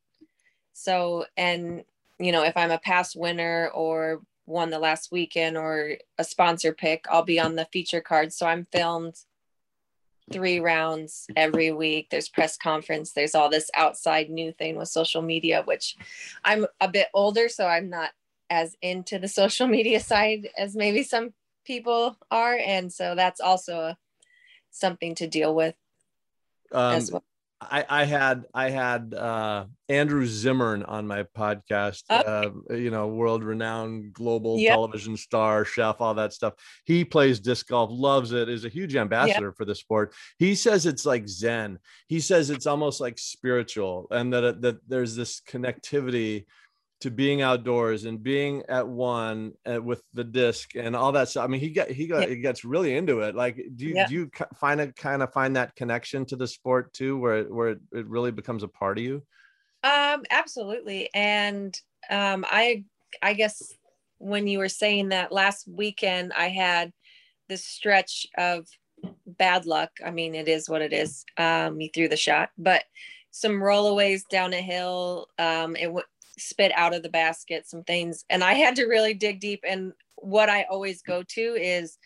So 0.73 1.25
and 1.37 1.83
you 2.19 2.31
know 2.31 2.43
if 2.43 2.55
i'm 2.55 2.71
a 2.71 2.79
past 2.79 3.15
winner 3.15 3.69
or 3.73 4.21
won 4.45 4.69
the 4.69 4.79
last 4.79 5.11
weekend 5.11 5.57
or 5.57 5.97
a 6.17 6.23
sponsor 6.23 6.71
pick 6.71 7.05
i'll 7.09 7.23
be 7.23 7.39
on 7.39 7.55
the 7.55 7.67
feature 7.71 8.01
card. 8.01 8.31
So 8.31 8.45
i'm 8.45 8.67
filmed 8.71 9.15
three 10.31 10.59
rounds 10.59 11.27
every 11.35 11.71
week. 11.71 12.07
There's 12.09 12.29
press 12.29 12.57
conference. 12.57 13.11
There's 13.11 13.35
all 13.35 13.47
this 13.47 13.69
outside 13.75 14.27
new 14.31 14.51
thing 14.51 14.75
with 14.75 14.87
social 14.87 15.21
media 15.21 15.61
which 15.65 15.95
i'm 16.43 16.65
a 16.81 16.87
bit 16.87 17.07
older 17.13 17.47
so 17.49 17.67
i'm 17.67 17.89
not 17.89 18.11
as 18.49 18.75
into 18.81 19.19
the 19.19 19.27
social 19.41 19.67
media 19.67 19.99
side 19.99 20.49
as 20.57 20.75
maybe 20.75 21.03
some 21.03 21.33
people 21.65 22.17
are. 22.31 22.55
And 22.55 22.91
so 22.91 23.15
that's 23.15 23.41
also 23.41 23.79
a, 23.79 23.97
something 24.71 25.15
to 25.15 25.27
deal 25.27 25.53
with 25.53 25.75
um, 26.71 26.95
as 26.95 27.11
well. 27.11 27.23
I, 27.61 27.85
I 27.87 28.05
had 28.05 28.45
I 28.53 28.69
had 28.69 29.13
uh, 29.13 29.65
Andrew 29.87 30.25
Zimmern 30.25 30.83
on 30.83 31.07
my 31.07 31.23
podcast. 31.23 32.03
Uh, 32.09 32.49
you 32.73 32.91
know, 32.91 33.07
world 33.07 33.43
renowned 33.43 34.13
global 34.13 34.59
yep. 34.59 34.73
television 34.73 35.15
star, 35.15 35.63
chef, 35.63 36.01
all 36.01 36.13
that 36.15 36.33
stuff. 36.33 36.53
He 36.85 37.05
plays 37.05 37.39
disc 37.39 37.67
golf, 37.67 37.89
loves 37.91 38.33
it, 38.33 38.49
is 38.49 38.65
a 38.65 38.69
huge 38.69 38.95
ambassador 38.95 39.47
yep. 39.47 39.57
for 39.57 39.65
the 39.65 39.75
sport. 39.75 40.13
He 40.37 40.55
says 40.55 40.85
it's 40.85 41.05
like 41.05 41.27
Zen. 41.27 41.79
He 42.07 42.19
says 42.19 42.49
it's 42.49 42.67
almost 42.67 42.99
like 42.99 43.17
spiritual, 43.17 44.07
and 44.11 44.33
that 44.33 44.61
that 44.61 44.77
there's 44.87 45.15
this 45.15 45.41
connectivity 45.41 46.45
to 47.01 47.11
being 47.11 47.41
outdoors 47.41 48.05
and 48.05 48.23
being 48.23 48.63
at 48.69 48.87
one 48.87 49.53
uh, 49.65 49.81
with 49.81 50.01
the 50.13 50.23
disc 50.23 50.75
and 50.75 50.95
all 50.95 51.11
that 51.11 51.29
stuff. 51.29 51.43
I 51.43 51.47
mean, 51.47 51.59
he 51.59 51.69
got 51.69 51.89
he 51.89 52.07
got 52.07 52.23
yeah. 52.23 52.29
he 52.29 52.37
gets 52.37 52.63
really 52.63 52.95
into 52.95 53.19
it. 53.19 53.35
Like, 53.35 53.57
do 53.75 53.85
you 53.85 53.95
yeah. 53.95 54.07
do 54.07 54.13
you 54.13 54.31
find 54.55 54.79
it 54.79 54.95
kind 54.95 55.21
of 55.21 55.33
find 55.33 55.55
that 55.55 55.75
connection 55.75 56.25
to 56.27 56.35
the 56.35 56.47
sport 56.47 56.93
too, 56.93 57.17
where 57.17 57.39
it, 57.39 57.53
where 57.53 57.69
it, 57.69 57.79
it 57.91 58.07
really 58.07 58.31
becomes 58.31 58.63
a 58.63 58.67
part 58.67 58.97
of 58.97 59.03
you? 59.03 59.23
Um, 59.83 60.23
absolutely. 60.31 61.09
And 61.13 61.77
um, 62.09 62.45
I 62.49 62.85
I 63.21 63.33
guess 63.33 63.73
when 64.17 64.47
you 64.47 64.59
were 64.59 64.69
saying 64.69 65.09
that 65.09 65.31
last 65.31 65.67
weekend, 65.67 66.33
I 66.33 66.47
had 66.47 66.91
this 67.49 67.65
stretch 67.65 68.25
of 68.37 68.67
bad 69.27 69.65
luck. 69.65 69.91
I 70.03 70.11
mean, 70.11 70.33
it 70.33 70.47
is 70.47 70.69
what 70.69 70.81
it 70.81 70.93
is. 70.93 71.25
Um, 71.37 71.79
he 71.79 71.89
threw 71.89 72.07
the 72.07 72.17
shot, 72.17 72.49
but 72.57 72.83
some 73.31 73.61
rollaways 73.61 74.23
down 74.29 74.53
a 74.53 74.61
hill. 74.61 75.27
Um, 75.37 75.75
it 75.75 75.87
w- 75.87 76.05
spit 76.37 76.71
out 76.75 76.93
of 76.93 77.03
the 77.03 77.09
basket 77.09 77.67
some 77.67 77.83
things 77.83 78.25
and 78.29 78.43
i 78.43 78.53
had 78.53 78.75
to 78.75 78.85
really 78.85 79.13
dig 79.13 79.39
deep 79.39 79.63
and 79.67 79.93
what 80.15 80.49
i 80.49 80.65
always 80.69 81.01
go 81.01 81.23
to 81.23 81.41
is 81.41 81.97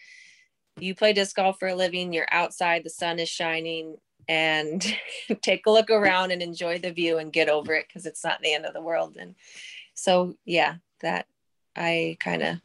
you 0.80 0.96
play 0.96 1.14
disc 1.14 1.36
golf 1.36 1.58
for 1.60 1.68
a 1.68 1.76
living 1.76 2.14
you're 2.14 2.28
outside 2.32 2.84
the 2.84 2.90
sun 2.90 3.20
is 3.20 3.30
shining 3.30 3.96
and 4.28 4.86
take 5.42 5.66
a 5.66 5.72
look 5.72 5.90
around 5.90 6.32
and 6.32 6.42
enjoy 6.42 6.78
the 6.78 6.92
view 6.92 7.18
and 7.18 7.34
get 7.34 7.50
over 7.50 7.74
it 7.74 7.86
because 7.88 8.06
it's 8.06 8.24
not 8.24 8.40
the 8.42 8.54
end 8.54 8.66
of 8.66 8.74
the 8.74 8.82
world 8.82 9.18
and 9.20 9.36
so 9.94 10.36
yeah 10.46 10.76
that 11.02 11.26
i 11.76 12.16
kind 12.20 12.44
of 12.44 12.58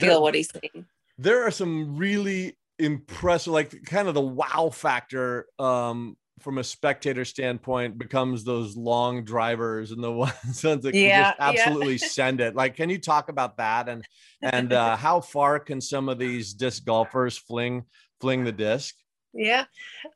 feel 0.00 0.22
what 0.22 0.34
he's 0.34 0.50
saying. 0.50 0.86
there 1.18 1.46
are 1.46 1.50
some 1.50 1.96
really 1.96 2.56
impressive 2.78 3.52
like 3.52 3.84
kind 3.84 4.08
of 4.08 4.14
the 4.14 4.20
wow 4.20 4.70
factor 4.72 5.46
um 5.58 6.16
from 6.40 6.58
a 6.58 6.64
spectator 6.64 7.24
standpoint 7.24 7.98
becomes 7.98 8.44
those 8.44 8.76
long 8.76 9.24
drivers 9.24 9.90
and 9.90 10.02
the 10.02 10.12
ones 10.24 10.60
that 10.62 10.90
yeah, 10.92 11.30
just 11.30 11.40
absolutely 11.40 11.94
yeah. 11.94 12.06
send 12.08 12.40
it. 12.40 12.54
Like 12.54 12.76
can 12.76 12.90
you 12.90 12.98
talk 12.98 13.28
about 13.28 13.56
that? 13.56 13.88
And 13.88 14.04
and 14.42 14.72
uh, 14.72 14.96
how 15.06 15.20
far 15.20 15.58
can 15.58 15.80
some 15.80 16.08
of 16.08 16.18
these 16.18 16.54
disc 16.54 16.84
golfers 16.84 17.36
fling 17.36 17.84
fling 18.20 18.44
the 18.44 18.52
disc? 18.52 18.94
Yeah 19.32 19.64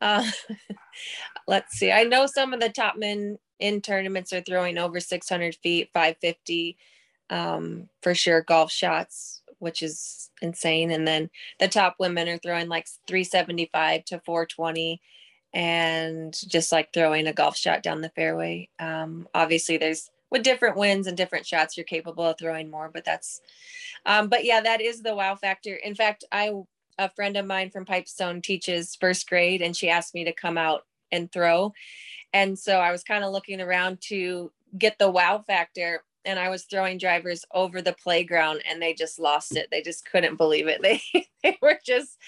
uh, 0.00 0.28
let's 1.46 1.76
see. 1.76 1.92
I 1.92 2.04
know 2.04 2.26
some 2.26 2.52
of 2.52 2.61
the 2.61 2.70
top 2.70 2.96
men 2.96 3.38
in 3.59 3.83
tournaments 3.83 4.33
are 4.33 4.40
throwing 4.40 4.78
over 4.78 5.00
600 5.00 5.56
feet 5.62 5.90
550 5.92 6.78
um, 7.28 7.88
for 8.02 8.14
sure 8.14 8.42
golf 8.42 8.72
shots 8.72 9.40
which 9.61 9.83
is 9.83 10.30
insane. 10.42 10.90
And 10.90 11.06
then 11.06 11.30
the 11.61 11.68
top 11.68 11.96
women 12.00 12.28
are 12.28 12.38
throwing 12.38 12.68
like 12.68 12.88
375 13.06 14.04
to 14.06 14.20
420 14.24 15.00
and 15.52 16.36
just 16.48 16.72
like 16.72 16.92
throwing 16.92 17.26
a 17.26 17.32
golf 17.32 17.56
shot 17.56 17.82
down 17.82 18.00
the 18.00 18.10
fairway. 18.10 18.68
Um, 18.78 19.28
obviously, 19.34 19.76
there's 19.76 20.10
with 20.30 20.42
different 20.42 20.76
winds 20.76 21.06
and 21.06 21.16
different 21.16 21.46
shots, 21.46 21.76
you're 21.76 21.84
capable 21.84 22.24
of 22.24 22.38
throwing 22.38 22.70
more, 22.70 22.88
but 22.92 23.04
that's, 23.04 23.40
um, 24.06 24.28
but 24.28 24.44
yeah, 24.44 24.60
that 24.60 24.80
is 24.80 25.02
the 25.02 25.14
wow 25.14 25.34
factor. 25.34 25.74
In 25.74 25.94
fact, 25.94 26.24
I, 26.30 26.52
a 26.98 27.10
friend 27.10 27.36
of 27.36 27.46
mine 27.46 27.70
from 27.70 27.84
Pipestone 27.84 28.40
teaches 28.40 28.94
first 28.94 29.28
grade, 29.28 29.60
and 29.60 29.76
she 29.76 29.90
asked 29.90 30.14
me 30.14 30.24
to 30.24 30.32
come 30.32 30.56
out 30.56 30.86
and 31.10 31.30
throw. 31.32 31.72
And 32.32 32.58
so 32.58 32.78
I 32.78 32.92
was 32.92 33.02
kind 33.02 33.24
of 33.24 33.32
looking 33.32 33.60
around 33.60 34.00
to 34.02 34.52
get 34.78 34.98
the 34.98 35.10
wow 35.10 35.42
factor. 35.44 36.04
And 36.24 36.38
I 36.38 36.48
was 36.50 36.64
throwing 36.64 36.98
drivers 36.98 37.44
over 37.52 37.82
the 37.82 37.94
playground 37.94 38.62
and 38.68 38.80
they 38.80 38.92
just 38.94 39.18
lost 39.18 39.56
it. 39.56 39.68
They 39.70 39.82
just 39.82 40.04
couldn't 40.04 40.36
believe 40.36 40.68
it. 40.68 40.80
They, 40.82 41.26
they 41.42 41.58
were 41.62 41.78
just 41.84 42.18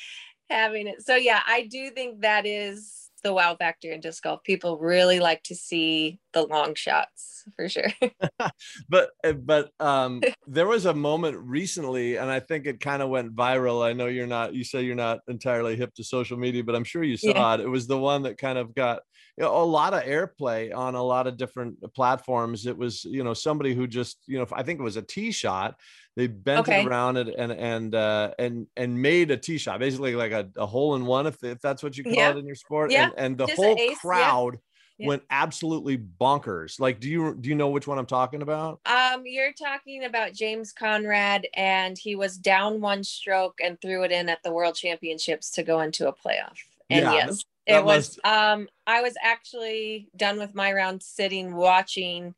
having 0.48 0.88
it. 0.88 1.02
So, 1.02 1.14
yeah, 1.14 1.40
I 1.46 1.66
do 1.70 1.90
think 1.90 2.22
that 2.22 2.46
is 2.46 3.01
the 3.22 3.32
wow 3.32 3.56
factor 3.56 3.90
in 3.92 4.00
disc 4.00 4.22
golf. 4.22 4.42
People 4.44 4.78
really 4.78 5.20
like 5.20 5.42
to 5.44 5.54
see 5.54 6.18
the 6.32 6.46
long 6.46 6.74
shots 6.74 7.44
for 7.56 7.68
sure. 7.68 7.92
but 8.88 9.10
eh, 9.24 9.32
but 9.32 9.70
um, 9.80 10.22
there 10.46 10.66
was 10.66 10.86
a 10.86 10.94
moment 10.94 11.38
recently, 11.38 12.16
and 12.16 12.30
I 12.30 12.40
think 12.40 12.66
it 12.66 12.80
kind 12.80 13.02
of 13.02 13.08
went 13.08 13.34
viral. 13.34 13.84
I 13.84 13.92
know 13.92 14.06
you're 14.06 14.26
not. 14.26 14.54
You 14.54 14.64
say 14.64 14.82
you're 14.82 14.94
not 14.94 15.20
entirely 15.28 15.76
hip 15.76 15.94
to 15.94 16.04
social 16.04 16.36
media, 16.36 16.64
but 16.64 16.74
I'm 16.74 16.84
sure 16.84 17.02
you 17.02 17.16
saw 17.16 17.28
yeah. 17.28 17.54
it. 17.54 17.60
It 17.60 17.68
was 17.68 17.86
the 17.86 17.98
one 17.98 18.22
that 18.22 18.38
kind 18.38 18.58
of 18.58 18.74
got 18.74 19.02
you 19.38 19.44
know, 19.44 19.62
a 19.62 19.64
lot 19.64 19.94
of 19.94 20.02
airplay 20.02 20.74
on 20.74 20.94
a 20.94 21.02
lot 21.02 21.26
of 21.26 21.36
different 21.36 21.76
platforms. 21.94 22.66
It 22.66 22.76
was 22.76 23.04
you 23.04 23.24
know 23.24 23.34
somebody 23.34 23.74
who 23.74 23.86
just 23.86 24.18
you 24.26 24.38
know 24.38 24.46
I 24.52 24.62
think 24.62 24.80
it 24.80 24.84
was 24.84 24.96
a 24.96 25.02
tee 25.02 25.32
shot 25.32 25.76
they 26.16 26.26
bent 26.26 26.68
okay. 26.68 26.82
it 26.82 26.86
around 26.86 27.16
it 27.16 27.34
and 27.36 27.52
and 27.52 27.94
uh, 27.94 28.32
and 28.38 28.66
and 28.76 29.00
made 29.00 29.30
a 29.30 29.36
tee 29.36 29.58
shot, 29.58 29.78
basically 29.78 30.14
like 30.14 30.32
a, 30.32 30.48
a 30.56 30.66
hole 30.66 30.94
in 30.94 31.06
one, 31.06 31.26
if 31.26 31.42
if 31.42 31.60
that's 31.60 31.82
what 31.82 31.96
you 31.96 32.04
call 32.04 32.12
yeah. 32.12 32.30
it 32.30 32.36
in 32.36 32.46
your 32.46 32.54
sport. 32.54 32.90
Yeah. 32.90 33.06
And, 33.06 33.14
and 33.16 33.38
the 33.38 33.46
Just 33.46 33.56
whole 33.56 33.76
ace, 33.78 33.98
crowd. 33.98 34.54
Yeah. 34.54 34.58
Went 34.98 35.22
absolutely 35.30 35.98
bonkers. 35.98 36.78
Like, 36.78 37.00
do 37.00 37.08
you 37.08 37.34
do 37.34 37.48
you 37.48 37.54
know 37.54 37.68
which 37.68 37.86
one 37.86 37.98
I'm 37.98 38.06
talking 38.06 38.42
about? 38.42 38.80
Um, 38.86 39.22
you're 39.24 39.52
talking 39.52 40.04
about 40.04 40.32
James 40.32 40.72
Conrad, 40.72 41.46
and 41.54 41.98
he 41.98 42.16
was 42.16 42.36
down 42.36 42.80
one 42.80 43.04
stroke 43.04 43.58
and 43.62 43.80
threw 43.80 44.04
it 44.04 44.12
in 44.12 44.28
at 44.28 44.42
the 44.42 44.52
World 44.52 44.74
Championships 44.74 45.50
to 45.52 45.62
go 45.62 45.80
into 45.80 46.08
a 46.08 46.12
playoff. 46.12 46.58
And 46.90 47.04
yeah, 47.04 47.12
yes, 47.12 47.44
it 47.66 47.84
was. 47.84 48.18
Must... 48.22 48.26
Um, 48.26 48.68
I 48.86 49.02
was 49.02 49.14
actually 49.22 50.08
done 50.16 50.38
with 50.38 50.54
my 50.54 50.72
round, 50.72 51.02
sitting 51.02 51.54
watching, 51.54 52.34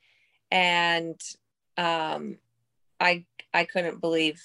and 0.50 1.20
um, 1.76 2.38
I 3.00 3.24
I 3.52 3.64
couldn't 3.64 4.00
believe 4.00 4.42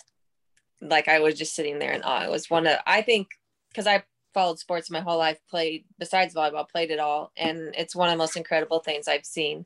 like 0.81 1.07
I 1.07 1.19
was 1.19 1.35
just 1.35 1.55
sitting 1.55 1.79
there 1.79 1.91
in 1.91 2.03
awe. 2.03 2.23
It 2.23 2.31
was 2.31 2.49
one 2.49 2.67
of 2.67 2.77
I 2.85 3.01
think 3.01 3.29
because 3.69 3.87
I 3.87 4.03
followed 4.33 4.59
sports 4.59 4.89
my 4.89 4.99
whole 5.01 5.17
life, 5.17 5.39
played 5.49 5.85
besides 5.97 6.35
volleyball, 6.35 6.67
played 6.69 6.91
it 6.91 6.99
all, 6.99 7.31
and 7.37 7.73
it's 7.77 7.95
one 7.95 8.09
of 8.09 8.13
the 8.13 8.17
most 8.17 8.37
incredible 8.37 8.79
things 8.79 9.07
I've 9.07 9.25
seen 9.25 9.65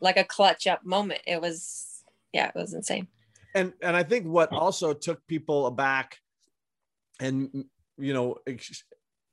like 0.00 0.16
a 0.16 0.24
clutch 0.24 0.66
up 0.66 0.84
moment. 0.84 1.20
It 1.26 1.40
was, 1.40 2.02
yeah, 2.32 2.48
it 2.48 2.54
was 2.54 2.74
insane. 2.74 3.06
And 3.54 3.72
and 3.82 3.96
I 3.96 4.02
think 4.02 4.26
what 4.26 4.52
also 4.52 4.92
took 4.92 5.26
people 5.26 5.66
aback, 5.66 6.18
and 7.20 7.64
you 7.98 8.12
know, 8.14 8.38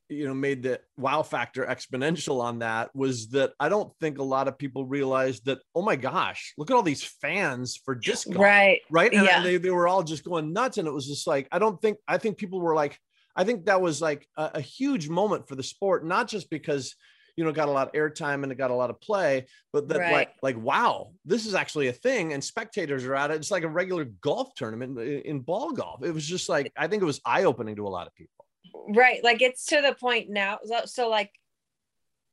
you 0.09 0.27
know, 0.27 0.33
made 0.33 0.63
the 0.63 0.81
wow 0.97 1.23
factor 1.23 1.65
exponential 1.65 2.41
on 2.41 2.59
that 2.59 2.93
was 2.95 3.29
that 3.29 3.53
I 3.59 3.69
don't 3.69 3.91
think 3.99 4.17
a 4.17 4.23
lot 4.23 4.47
of 4.47 4.57
people 4.57 4.85
realized 4.85 5.45
that. 5.45 5.59
Oh 5.73 5.81
my 5.81 5.95
gosh, 5.95 6.53
look 6.57 6.69
at 6.69 6.75
all 6.75 6.83
these 6.83 7.03
fans 7.03 7.79
for 7.83 7.95
disc 7.95 8.27
golf, 8.27 8.43
Right. 8.43 8.81
right? 8.91 9.13
And 9.13 9.23
Yeah. 9.23 9.41
they 9.41 9.57
they 9.57 9.71
were 9.71 9.87
all 9.87 10.03
just 10.03 10.23
going 10.23 10.51
nuts, 10.51 10.77
and 10.77 10.87
it 10.87 10.93
was 10.93 11.07
just 11.07 11.25
like 11.25 11.47
I 11.51 11.59
don't 11.59 11.81
think 11.81 11.97
I 12.07 12.17
think 12.17 12.37
people 12.37 12.59
were 12.59 12.75
like 12.75 12.99
I 13.39 13.45
think 13.45 13.65
that 13.65 13.79
was 13.79 14.01
like 14.01 14.27
a, 14.35 14.51
a 14.55 14.61
huge 14.61 15.07
moment 15.07 15.47
for 15.47 15.55
the 15.55 15.63
sport, 15.63 16.05
not 16.05 16.27
just 16.27 16.49
because 16.49 16.93
you 17.37 17.45
know 17.45 17.51
it 17.51 17.55
got 17.55 17.69
a 17.69 17.71
lot 17.71 17.87
of 17.87 17.93
airtime 17.93 18.43
and 18.43 18.51
it 18.51 18.57
got 18.57 18.69
a 18.69 18.75
lot 18.75 18.89
of 18.89 18.99
play, 18.99 19.47
but 19.71 19.87
that 19.87 19.97
like 19.99 20.11
Right. 20.11 20.29
like 20.43 20.57
wow, 20.57 21.11
this 21.23 21.45
is 21.45 21.53
actually 21.53 21.87
a 21.87 21.93
thing, 21.93 22.33
and 22.33 22.43
spectators 22.43 23.05
are 23.05 23.15
at 23.15 23.31
it. 23.31 23.35
It's 23.35 23.49
like 23.49 23.63
a 23.63 23.69
regular 23.69 24.03
golf 24.03 24.53
tournament 24.55 24.99
in, 24.99 25.21
in 25.21 25.39
ball 25.39 25.71
golf. 25.71 26.03
It 26.03 26.13
was 26.13 26.27
just 26.27 26.49
like 26.49 26.73
I 26.75 26.87
think 26.87 27.01
it 27.01 27.05
was 27.05 27.21
eye 27.25 27.45
opening 27.45 27.77
to 27.77 27.87
a 27.87 27.93
lot 27.97 28.07
of 28.07 28.13
people. 28.13 28.45
Right. 28.89 29.23
Like 29.23 29.41
it's 29.41 29.65
to 29.67 29.81
the 29.81 29.93
point 29.93 30.29
now. 30.29 30.59
So, 30.65 30.81
so 30.85 31.09
like 31.09 31.31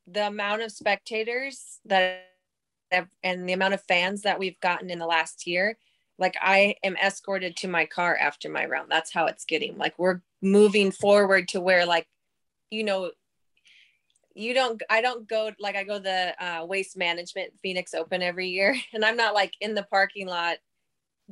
the 0.09 0.27
amount 0.27 0.63
of 0.63 0.73
spectators 0.73 1.79
that 1.85 2.25
have, 2.91 3.07
and 3.23 3.49
the 3.49 3.53
amount 3.53 3.75
of 3.75 3.83
fans 3.85 4.23
that 4.23 4.41
we've 4.41 4.59
gotten 4.61 4.91
in 4.91 4.99
the 4.99 5.07
last 5.07 5.47
year, 5.47 5.79
like 6.19 6.35
I 6.41 6.77
am 6.83 6.97
escorted 6.97 7.57
to 7.59 7.69
my 7.69 7.85
car 7.87 8.17
after 8.17 8.49
my 8.51 8.65
round. 8.67 8.91
That's 8.91 9.13
how 9.13 9.27
it's 9.27 9.45
getting. 9.45 9.77
Like 9.79 9.95
we're 9.99 10.21
moving 10.43 10.91
forward 10.91 11.49
to 11.49 11.61
where 11.61 11.87
like, 11.87 12.07
you 12.71 12.85
know, 12.85 13.11
you 14.35 14.53
don't 14.53 14.83
I 14.91 15.01
don't 15.01 15.27
go 15.27 15.51
like 15.59 15.77
I 15.77 15.85
go 15.85 15.99
the 15.99 16.35
uh, 16.39 16.65
waste 16.67 16.97
management 16.97 17.55
Phoenix 17.63 17.95
Open 17.95 18.23
every 18.23 18.49
year 18.49 18.77
and 18.93 19.05
I'm 19.05 19.17
not 19.17 19.35
like 19.35 19.55
in 19.61 19.75
the 19.75 19.85
parking 19.85 20.27
lot 20.27 20.59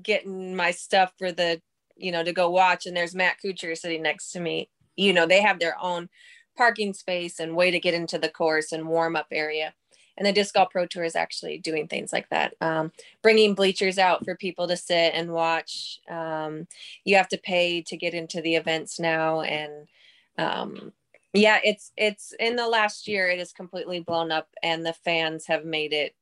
getting 0.02 0.56
my 0.56 0.70
stuff 0.70 1.12
for 1.18 1.30
the 1.30 1.60
you 1.96 2.10
know 2.10 2.24
to 2.24 2.32
go 2.32 2.50
watch 2.50 2.86
and 2.86 2.96
there's 2.96 3.14
Matt 3.14 3.36
Kuchar 3.44 3.76
sitting 3.76 4.02
next 4.02 4.32
to 4.32 4.40
me. 4.40 4.70
You 4.96 5.12
know 5.12 5.26
they 5.26 5.42
have 5.42 5.60
their 5.60 5.76
own 5.80 6.08
parking 6.56 6.94
space 6.94 7.40
and 7.40 7.54
way 7.54 7.70
to 7.70 7.80
get 7.80 7.94
into 7.94 8.18
the 8.18 8.28
course 8.28 8.72
and 8.72 8.88
warm 8.88 9.16
up 9.16 9.26
area 9.30 9.74
and 10.16 10.26
the 10.26 10.32
disc 10.32 10.54
golf 10.54 10.70
pro 10.70 10.86
tour 10.86 11.04
is 11.04 11.16
actually 11.16 11.58
doing 11.58 11.88
things 11.88 12.12
like 12.12 12.28
that 12.30 12.54
um, 12.60 12.92
bringing 13.22 13.54
bleachers 13.54 13.98
out 13.98 14.24
for 14.24 14.34
people 14.36 14.68
to 14.68 14.76
sit 14.76 15.12
and 15.14 15.32
watch. 15.32 16.00
Um, 16.08 16.66
you 17.04 17.16
have 17.16 17.28
to 17.28 17.38
pay 17.38 17.82
to 17.82 17.96
get 17.96 18.14
into 18.14 18.40
the 18.40 18.56
events 18.56 18.98
now 18.98 19.40
and 19.40 19.88
um, 20.38 20.92
yeah 21.32 21.58
it's 21.64 21.92
it's 21.96 22.32
in 22.38 22.56
the 22.56 22.68
last 22.68 23.08
year 23.08 23.28
it 23.28 23.38
has 23.38 23.52
completely 23.52 24.00
blown 24.00 24.30
up 24.30 24.48
and 24.62 24.84
the 24.84 24.92
fans 24.92 25.46
have 25.46 25.64
made 25.64 25.92
it 25.92 26.14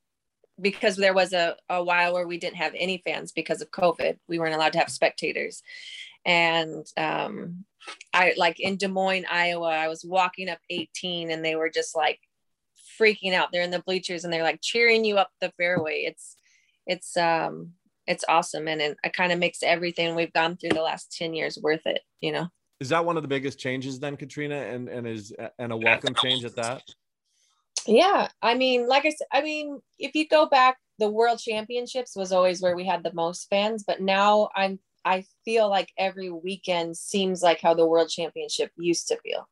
because 0.61 0.96
there 0.96 1.14
was 1.14 1.33
a, 1.33 1.57
a 1.68 1.83
while 1.83 2.12
where 2.12 2.26
we 2.26 2.38
didn't 2.38 2.57
have 2.57 2.74
any 2.76 3.02
fans 3.05 3.33
because 3.33 3.61
of 3.62 3.70
covid. 3.70 4.18
We 4.28 4.38
weren't 4.38 4.55
allowed 4.55 4.72
to 4.74 4.78
have 4.78 4.90
spectators. 4.90 5.62
And 6.24 6.87
um, 6.96 7.64
I 8.14 8.35
like 8.37 8.61
in 8.61 8.76
Des 8.76 8.88
Moines, 8.88 9.26
Iowa, 9.31 9.68
I 9.68 9.88
was 9.88 10.05
walking 10.05 10.48
up 10.48 10.61
18 10.70 11.31
and 11.31 11.44
they 11.44 11.57
were 11.57 11.70
just 11.70 11.96
like 11.96 12.20
freaking 13.02 13.34
out. 13.34 13.48
They're 13.52 13.62
in 13.62 13.70
the 13.70 13.82
bleachers 13.82 14.24
and 14.24 14.32
they're 14.32 14.42
like 14.42 14.60
cheering 14.62 15.04
you 15.04 15.16
up 15.16 15.30
the 15.40 15.52
fairway. 15.56 16.04
It's 16.06 16.36
it's 16.86 17.16
um 17.16 17.72
it's 18.06 18.24
awesome 18.28 18.68
and 18.68 18.80
it, 18.80 18.96
it 19.04 19.12
kind 19.12 19.32
of 19.32 19.38
makes 19.38 19.62
everything 19.62 20.14
we've 20.14 20.32
gone 20.32 20.56
through 20.56 20.70
the 20.70 20.82
last 20.82 21.16
10 21.16 21.34
years 21.34 21.58
worth 21.62 21.86
it, 21.86 22.00
you 22.20 22.32
know. 22.32 22.48
Is 22.80 22.88
that 22.88 23.04
one 23.04 23.16
of 23.16 23.22
the 23.22 23.28
biggest 23.28 23.60
changes 23.60 24.00
then, 24.00 24.16
Katrina, 24.16 24.56
and 24.56 24.88
and 24.88 25.06
is 25.06 25.32
and 25.58 25.72
a 25.72 25.76
welcome 25.76 26.14
change 26.16 26.44
at 26.44 26.56
that? 26.56 26.82
Yeah, 27.86 28.28
I 28.40 28.54
mean, 28.54 28.88
like 28.88 29.06
I 29.06 29.10
said, 29.10 29.26
I 29.32 29.42
mean, 29.42 29.80
if 29.98 30.14
you 30.14 30.26
go 30.26 30.46
back, 30.46 30.78
the 30.98 31.10
World 31.10 31.38
Championships 31.38 32.16
was 32.16 32.32
always 32.32 32.60
where 32.60 32.76
we 32.76 32.84
had 32.84 33.02
the 33.02 33.12
most 33.12 33.48
fans, 33.48 33.84
but 33.86 34.00
now 34.00 34.48
I'm 34.56 34.80
I 35.04 35.24
feel 35.44 35.68
like 35.68 35.92
every 35.96 36.30
weekend 36.30 36.96
seems 36.96 37.42
like 37.42 37.60
how 37.60 37.74
the 37.74 37.86
World 37.86 38.08
Championship 38.08 38.72
used 38.76 39.08
to 39.08 39.18
feel. 39.22 39.48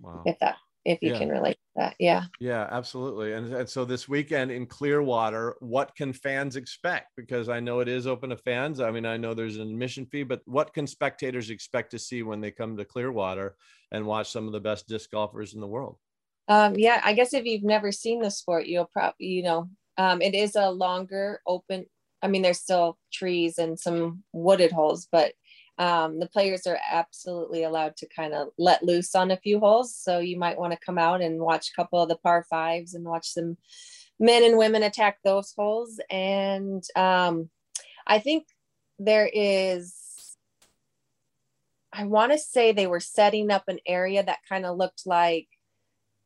Wow. 0.00 0.22
If 0.24 0.38
that 0.38 0.56
if 0.84 1.02
you 1.02 1.10
Yeah. 1.10 1.18
can 1.18 1.28
relate 1.28 1.54
to 1.54 1.70
that. 1.76 1.96
Yeah. 1.98 2.24
Yeah, 2.40 2.66
absolutely. 2.70 3.34
And, 3.34 3.52
and 3.52 3.68
so 3.68 3.84
this 3.84 4.08
weekend 4.08 4.50
in 4.50 4.66
Clearwater, 4.66 5.56
what 5.60 5.94
can 5.94 6.12
fans 6.12 6.56
expect? 6.56 7.08
Because 7.16 7.50
I 7.50 7.60
know 7.60 7.80
it 7.80 7.88
is 7.88 8.06
open 8.06 8.30
to 8.30 8.36
fans. 8.36 8.80
I 8.80 8.90
mean, 8.90 9.04
I 9.04 9.18
know 9.18 9.34
there's 9.34 9.56
an 9.56 9.68
admission 9.68 10.06
fee, 10.06 10.22
but 10.22 10.40
what 10.46 10.72
can 10.72 10.86
spectators 10.86 11.50
expect 11.50 11.90
to 11.90 11.98
see 11.98 12.22
when 12.22 12.40
they 12.40 12.50
come 12.50 12.76
to 12.76 12.84
Clearwater 12.84 13.56
and 13.92 14.06
watch 14.06 14.30
some 14.30 14.46
of 14.46 14.52
the 14.52 14.60
best 14.60 14.88
disc 14.88 15.10
golfers 15.10 15.52
in 15.54 15.60
the 15.60 15.66
world? 15.66 15.98
Um, 16.48 16.76
yeah, 16.76 17.00
I 17.04 17.12
guess 17.12 17.34
if 17.34 17.44
you've 17.44 17.62
never 17.62 17.92
seen 17.92 18.22
the 18.22 18.30
sport, 18.30 18.66
you'll 18.66 18.90
probably, 18.92 19.26
you 19.26 19.42
know, 19.42 19.68
um, 19.98 20.22
it 20.22 20.34
is 20.34 20.56
a 20.56 20.70
longer 20.70 21.42
open. 21.46 21.86
I 22.22 22.28
mean, 22.28 22.42
there's 22.42 22.58
still 22.60 22.98
trees 23.12 23.58
and 23.58 23.78
some 23.78 24.24
wooded 24.32 24.72
holes, 24.72 25.08
but 25.12 25.34
um, 25.80 26.20
the 26.20 26.26
players 26.26 26.66
are 26.66 26.78
absolutely 26.92 27.64
allowed 27.64 27.96
to 27.96 28.06
kind 28.14 28.34
of 28.34 28.48
let 28.58 28.84
loose 28.84 29.14
on 29.14 29.30
a 29.30 29.38
few 29.38 29.58
holes. 29.58 29.96
So 29.96 30.18
you 30.18 30.38
might 30.38 30.58
want 30.58 30.74
to 30.74 30.78
come 30.78 30.98
out 30.98 31.22
and 31.22 31.40
watch 31.40 31.70
a 31.70 31.74
couple 31.74 32.02
of 32.02 32.10
the 32.10 32.16
par 32.16 32.44
fives 32.50 32.92
and 32.92 33.02
watch 33.02 33.26
some 33.30 33.56
men 34.18 34.44
and 34.44 34.58
women 34.58 34.82
attack 34.82 35.16
those 35.24 35.54
holes. 35.56 35.98
And 36.10 36.84
um, 36.94 37.48
I 38.06 38.18
think 38.18 38.46
there 38.98 39.28
is 39.32 39.96
I 41.92 42.04
want 42.04 42.30
to 42.32 42.38
say 42.38 42.72
they 42.72 42.86
were 42.86 43.00
setting 43.00 43.50
up 43.50 43.64
an 43.66 43.80
area 43.86 44.22
that 44.22 44.40
kind 44.48 44.66
of 44.66 44.76
looked 44.76 45.06
like 45.06 45.48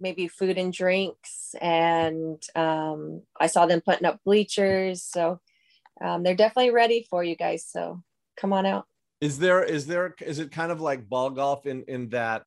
maybe 0.00 0.26
food 0.26 0.58
and 0.58 0.72
drinks. 0.72 1.54
And 1.60 2.42
um, 2.56 3.22
I 3.40 3.46
saw 3.46 3.66
them 3.66 3.80
putting 3.80 4.04
up 4.04 4.20
bleachers. 4.24 5.04
So 5.04 5.40
um, 6.02 6.24
they're 6.24 6.34
definitely 6.34 6.72
ready 6.72 7.06
for 7.08 7.22
you 7.22 7.36
guys. 7.36 7.64
So 7.66 8.02
come 8.36 8.52
on 8.52 8.66
out. 8.66 8.86
Is 9.24 9.38
there 9.38 9.64
is 9.64 9.86
there 9.86 10.14
is 10.20 10.38
it 10.38 10.52
kind 10.52 10.70
of 10.70 10.82
like 10.82 11.08
ball 11.08 11.30
golf 11.30 11.64
in 11.64 11.84
in 11.88 12.10
that 12.10 12.42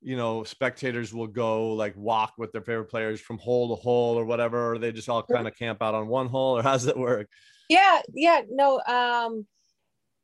you 0.00 0.16
know 0.16 0.44
spectators 0.44 1.12
will 1.12 1.26
go 1.26 1.72
like 1.72 1.96
walk 1.96 2.34
with 2.38 2.52
their 2.52 2.62
favorite 2.62 2.84
players 2.84 3.20
from 3.20 3.38
hole 3.38 3.74
to 3.74 3.82
hole 3.82 4.16
or 4.16 4.24
whatever, 4.24 4.72
or 4.72 4.78
they 4.78 4.92
just 4.92 5.08
all 5.08 5.24
kind 5.24 5.48
of 5.48 5.56
camp 5.56 5.82
out 5.82 5.96
on 5.96 6.06
one 6.06 6.28
hole, 6.28 6.56
or 6.56 6.62
how's 6.68 6.86
it 6.86 6.96
work? 6.96 7.28
Yeah, 7.68 8.00
yeah, 8.14 8.42
no. 8.48 8.80
Um, 8.86 9.44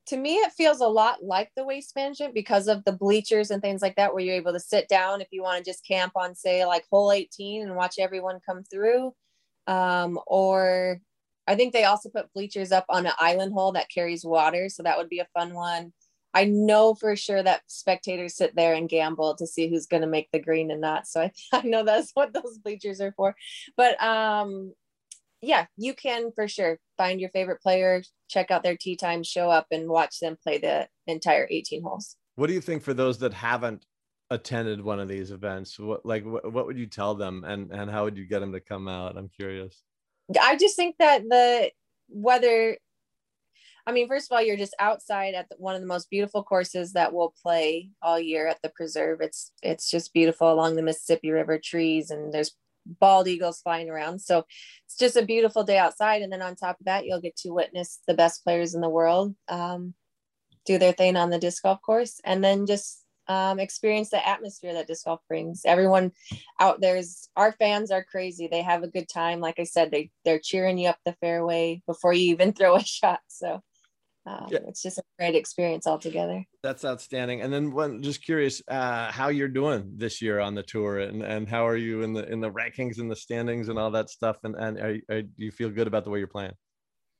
to 0.07 0.17
me, 0.17 0.37
it 0.37 0.53
feels 0.53 0.79
a 0.79 0.87
lot 0.87 1.25
like 1.25 1.51
the 1.57 1.65
waste 1.65 1.97
management 1.97 2.35
because 2.35 2.69
of 2.69 2.85
the 2.85 2.93
bleachers 2.93 3.51
and 3.51 3.61
things 3.61 3.83
like 3.83 3.97
that, 3.97 4.15
where 4.15 4.23
you're 4.23 4.37
able 4.37 4.53
to 4.53 4.61
sit 4.61 4.87
down 4.87 5.21
if 5.21 5.27
you 5.33 5.43
want 5.43 5.59
to 5.65 5.69
just 5.69 5.85
camp 5.85 6.13
on, 6.15 6.37
say, 6.37 6.65
like 6.65 6.85
hole 6.89 7.11
18 7.11 7.63
and 7.63 7.75
watch 7.75 7.97
everyone 7.99 8.39
come 8.47 8.63
through. 8.63 9.13
Um, 9.67 10.21
or 10.29 11.01
I 11.47 11.55
think 11.55 11.73
they 11.73 11.85
also 11.85 12.09
put 12.09 12.33
bleachers 12.33 12.73
up 12.73 12.85
on 12.89 13.07
an 13.07 13.13
island 13.19 13.53
hole 13.53 13.73
that 13.73 13.91
carries 13.91 14.25
water, 14.25 14.69
so 14.69 14.83
that 14.83 14.99
would 14.99 15.09
be 15.09 15.21
a 15.21 15.29
fun 15.35 15.55
one. 15.55 15.93
I 16.35 16.45
know 16.45 16.95
for 16.95 17.17
sure 17.17 17.43
that 17.43 17.63
spectators 17.67 18.37
sit 18.37 18.55
there 18.55 18.75
and 18.75 18.91
gamble 18.91 19.37
to 19.37 19.47
see 19.47 19.69
who's 19.69 19.87
going 19.87 20.03
to 20.03 20.09
make 20.09 20.29
the 20.33 20.39
green 20.39 20.71
and 20.71 20.83
not. 20.83 21.07
So 21.07 21.23
I, 21.23 21.33
I 21.53 21.63
know 21.63 21.85
that's 21.85 22.11
what 22.13 22.35
those 22.35 22.59
bleachers 22.59 23.01
are 23.01 23.13
for. 23.17 23.35
But 23.77 24.03
um, 24.03 24.75
yeah, 25.41 25.67
you 25.77 25.95
can 25.95 26.33
for 26.35 26.49
sure 26.49 26.79
find 26.99 27.21
your 27.21 27.31
favorite 27.31 27.63
player, 27.63 28.03
check 28.29 28.51
out 28.51 28.63
their 28.63 28.77
tee 28.77 28.97
time, 28.97 29.23
show 29.23 29.51
up 29.51 29.69
and 29.71 29.89
watch 29.89 30.21
them 30.21 30.37
play 30.43 30.59
the 30.59 30.89
entire 31.07 31.47
18 31.51 31.83
holes. 31.83 32.17
What 32.35 32.49
do 32.49 32.53
you 32.53 32.61
think 32.61 32.83
for 32.83 32.93
those 32.93 33.19
that 33.19 33.33
haven't 33.33 33.87
attended 34.31 34.83
one 34.83 35.01
of 35.01 35.09
these 35.09 35.31
events? 35.31 35.79
What 35.79 36.05
like 36.05 36.25
what, 36.27 36.53
what 36.53 36.67
would 36.67 36.79
you 36.79 36.87
tell 36.87 37.15
them, 37.15 37.45
and 37.45 37.71
and 37.71 37.91
how 37.91 38.05
would 38.05 38.19
you 38.19 38.27
get 38.27 38.41
them 38.41 38.53
to 38.53 38.61
come 38.61 38.89
out? 38.89 39.17
I'm 39.17 39.31
curious. 39.31 39.83
I 40.41 40.57
just 40.57 40.77
think 40.77 40.97
that 40.99 41.23
the 41.29 41.71
whether 42.09 42.77
I 43.89 43.93
mean, 43.93 44.09
first 44.09 44.31
of 44.31 44.35
all, 44.35 44.43
you're 44.43 44.57
just 44.57 44.75
outside 44.81 45.35
at 45.35 45.49
the, 45.49 45.55
one 45.59 45.77
of 45.77 45.81
the 45.81 45.87
most 45.87 46.11
beautiful 46.11 46.43
courses 46.43 46.95
that 46.95 47.13
we'll 47.13 47.33
play 47.41 47.91
all 48.03 48.19
year 48.19 48.49
at 48.49 48.61
the 48.63 48.69
preserve. 48.69 49.21
It's 49.21 49.53
it's 49.63 49.89
just 49.89 50.13
beautiful 50.13 50.53
along 50.53 50.75
the 50.75 50.83
Mississippi 50.83 51.31
River, 51.31 51.61
trees, 51.63 52.11
and 52.11 52.33
there's 52.33 52.53
bald 52.85 53.29
eagles 53.29 53.61
flying 53.61 53.89
around. 53.89 54.21
So 54.21 54.45
it's 54.87 54.97
just 54.97 55.17
a 55.17 55.25
beautiful 55.25 55.63
day 55.63 55.79
outside. 55.79 56.23
And 56.23 56.33
then 56.33 56.43
on 56.43 56.57
top 56.57 56.81
of 56.81 56.87
that, 56.87 57.07
you'll 57.07 57.21
get 57.21 57.37
to 57.39 57.51
witness 57.51 58.01
the 58.07 58.15
best 58.15 58.43
players 58.43 58.75
in 58.75 58.81
the 58.81 58.89
world 58.89 59.35
um, 59.49 59.95
do 60.65 60.79
their 60.79 60.93
thing 60.93 61.17
on 61.17 61.31
the 61.31 61.39
disc 61.39 61.63
golf 61.63 61.81
course, 61.81 62.21
and 62.25 62.43
then 62.43 62.67
just 62.67 63.05
um, 63.29 63.59
experience 63.59 64.11
the 64.11 64.27
atmosphere 64.27 64.75
that 64.75 64.87
disc 64.87 65.05
golf 65.05 65.21
brings. 65.29 65.63
Everyone 65.65 66.13
out 66.61 66.81
there's 66.81 67.29
our 67.37 67.53
fans 67.53 67.91
are 67.91 68.05
crazy. 68.05 68.49
They 68.49 68.63
have 68.63 68.83
a 68.83 68.89
good 68.89 69.09
time. 69.09 69.41
Like 69.41 69.59
I 69.59 69.65
said, 69.65 69.91
they 69.91 70.11
they're 70.25 70.41
cheering 70.41 70.79
you 70.79 70.89
up 70.89 70.99
the 71.05 71.17
fairway 71.21 71.83
before 71.87 72.13
you 72.13 72.31
even 72.33 72.53
throw 72.55 72.77
a 72.77 72.85
shot. 72.85 73.21
So 73.29 73.61
um, 74.27 74.49
Yeah. 74.51 74.59
it's 74.67 74.83
just 74.83 74.99
a 74.99 75.03
great 75.19 75.37
experience 75.37 75.87
altogether. 75.87 76.45
That's 76.63 76.85
outstanding. 76.85 77.43
And 77.43 77.53
then 77.53 77.71
when 77.71 78.03
just 78.03 78.25
curious 78.25 78.61
uh, 78.67 79.13
how 79.13 79.29
you're 79.29 79.47
doing 79.47 79.93
this 79.97 80.21
year 80.21 80.41
on 80.41 80.55
the 80.55 80.65
tour, 80.65 80.99
and 80.99 81.23
and 81.23 81.49
how 81.49 81.67
are 81.67 81.77
you 81.77 82.03
in 82.03 82.13
the 82.13 82.31
in 82.31 82.41
the 82.41 82.51
rankings 82.51 82.99
and 82.99 83.11
the 83.11 83.17
standings 83.17 83.69
and 83.69 83.79
all 83.79 83.93
that 83.93 84.11
stuff, 84.11 84.39
and 84.43 84.57
and 84.57 84.79
are, 84.79 84.97
are, 85.11 85.23
do 85.23 85.45
you 85.45 85.53
feel 85.53 85.71
good 85.71 85.87
about 85.87 86.05
the 86.05 86.11
way 86.11 86.19
you're 86.19 86.27
playing? 86.27 86.55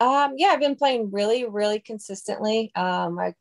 Um, 0.01 0.35
yeah, 0.37 0.49
I've 0.49 0.61
been 0.61 0.77
playing 0.77 1.11
really, 1.11 1.47
really 1.47 1.81
consistently. 1.81 2.71
Um, 2.75 3.19
I 3.19 3.35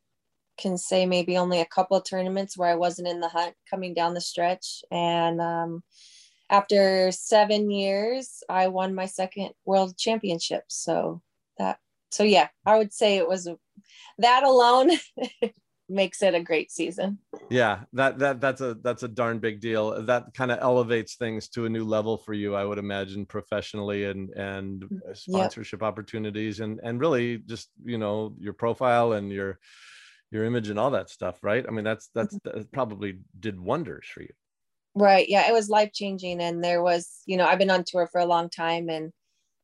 can 0.58 0.78
say 0.78 1.06
maybe 1.06 1.36
only 1.36 1.60
a 1.60 1.66
couple 1.66 1.96
of 1.96 2.04
tournaments 2.04 2.56
where 2.56 2.70
I 2.70 2.76
wasn't 2.76 3.08
in 3.08 3.20
the 3.20 3.28
hunt 3.28 3.54
coming 3.68 3.94
down 3.94 4.14
the 4.14 4.20
stretch, 4.20 4.82
and 4.90 5.40
um, 5.40 5.82
after 6.50 7.10
seven 7.12 7.70
years, 7.70 8.42
I 8.48 8.68
won 8.68 8.94
my 8.94 9.06
second 9.06 9.50
world 9.64 9.96
championship. 9.98 10.64
So 10.68 11.22
that, 11.58 11.78
so 12.10 12.22
yeah, 12.22 12.48
I 12.64 12.78
would 12.78 12.92
say 12.92 13.16
it 13.16 13.28
was 13.28 13.48
that 14.18 14.42
alone 14.44 14.90
makes 15.88 16.22
it 16.22 16.34
a 16.34 16.42
great 16.42 16.70
season. 16.70 17.18
Yeah, 17.50 17.80
that 17.92 18.18
that 18.18 18.40
that's 18.40 18.60
a 18.60 18.74
that's 18.74 19.02
a 19.04 19.08
darn 19.08 19.38
big 19.38 19.60
deal. 19.60 20.02
That 20.02 20.34
kind 20.34 20.50
of 20.50 20.58
elevates 20.60 21.14
things 21.14 21.48
to 21.50 21.66
a 21.66 21.68
new 21.68 21.84
level 21.84 22.16
for 22.16 22.34
you, 22.34 22.54
I 22.56 22.64
would 22.64 22.78
imagine, 22.78 23.24
professionally 23.26 24.04
and 24.04 24.30
and 24.30 24.84
Mm, 24.92 25.16
sponsorship 25.16 25.82
opportunities 25.82 26.60
and 26.60 26.80
and 26.82 27.00
really 27.00 27.38
just 27.38 27.70
you 27.84 27.98
know 27.98 28.34
your 28.38 28.52
profile 28.52 29.12
and 29.12 29.30
your 29.30 29.58
your 30.30 30.44
image 30.44 30.68
and 30.68 30.78
all 30.78 30.90
that 30.90 31.08
stuff, 31.10 31.38
right? 31.42 31.64
I 31.66 31.70
mean, 31.70 31.84
that's 31.84 32.10
that's 32.14 32.34
Mm-hmm. 32.36 32.58
that 32.58 32.72
probably 32.72 33.18
did 33.38 33.58
wonders 33.60 34.06
for 34.12 34.22
you. 34.22 34.32
Right. 34.94 35.28
Yeah, 35.28 35.48
it 35.48 35.52
was 35.52 35.68
life 35.68 35.92
changing. 35.92 36.40
And 36.40 36.64
there 36.64 36.82
was, 36.82 37.20
you 37.26 37.36
know, 37.36 37.46
I've 37.46 37.58
been 37.58 37.70
on 37.70 37.84
tour 37.86 38.08
for 38.10 38.18
a 38.20 38.26
long 38.26 38.48
time 38.48 38.88
and 38.88 39.12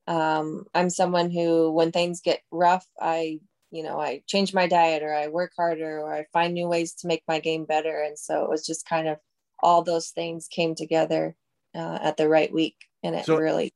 um, 0.06 0.64
I'm 0.74 0.90
someone 0.90 1.30
who, 1.30 1.72
when 1.72 1.90
things 1.90 2.20
get 2.20 2.40
rough, 2.50 2.86
I, 3.00 3.40
you 3.70 3.82
know, 3.82 3.98
I 3.98 4.22
change 4.26 4.52
my 4.52 4.66
diet 4.66 5.02
or 5.02 5.14
I 5.14 5.28
work 5.28 5.52
harder 5.56 6.00
or 6.00 6.12
I 6.14 6.26
find 6.34 6.52
new 6.52 6.68
ways 6.68 6.92
to 6.96 7.06
make 7.06 7.22
my 7.26 7.38
game 7.40 7.64
better. 7.64 8.02
And 8.02 8.18
so 8.18 8.44
it 8.44 8.50
was 8.50 8.66
just 8.66 8.86
kind 8.86 9.08
of 9.08 9.18
all 9.62 9.82
those 9.82 10.08
things 10.10 10.48
came 10.50 10.74
together 10.74 11.34
uh, 11.74 11.98
at 12.02 12.18
the 12.18 12.28
right 12.28 12.52
week. 12.52 12.76
And 13.02 13.14
it 13.16 13.24
So- 13.24 13.38
really, 13.38 13.72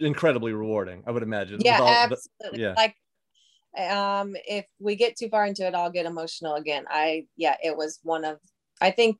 Incredibly 0.00 0.52
rewarding, 0.52 1.04
I 1.06 1.12
would 1.12 1.22
imagine. 1.22 1.60
yeah, 1.64 1.78
all 1.78 1.86
the- 2.08 2.16
absolutely. 2.40 2.60
yeah. 2.62 2.74
Like, 2.76 2.96
um, 3.78 4.36
if 4.46 4.66
we 4.78 4.96
get 4.96 5.16
too 5.16 5.28
far 5.28 5.44
into 5.46 5.66
it, 5.66 5.74
I'll 5.74 5.90
get 5.90 6.06
emotional 6.06 6.54
again. 6.54 6.84
I, 6.88 7.26
yeah, 7.36 7.56
it 7.62 7.76
was 7.76 7.98
one 8.02 8.24
of, 8.24 8.38
I 8.80 8.90
think, 8.90 9.18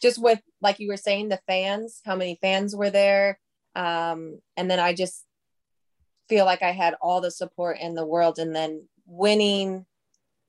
just 0.00 0.20
with 0.20 0.40
like 0.60 0.80
you 0.80 0.88
were 0.88 0.96
saying, 0.96 1.28
the 1.28 1.40
fans, 1.46 2.00
how 2.04 2.16
many 2.16 2.38
fans 2.40 2.74
were 2.74 2.90
there, 2.90 3.38
um, 3.74 4.40
and 4.56 4.70
then 4.70 4.80
I 4.80 4.92
just 4.92 5.24
feel 6.28 6.44
like 6.44 6.62
I 6.62 6.72
had 6.72 6.94
all 7.00 7.20
the 7.20 7.30
support 7.30 7.78
in 7.80 7.94
the 7.94 8.06
world, 8.06 8.38
and 8.38 8.54
then 8.54 8.88
winning, 9.06 9.86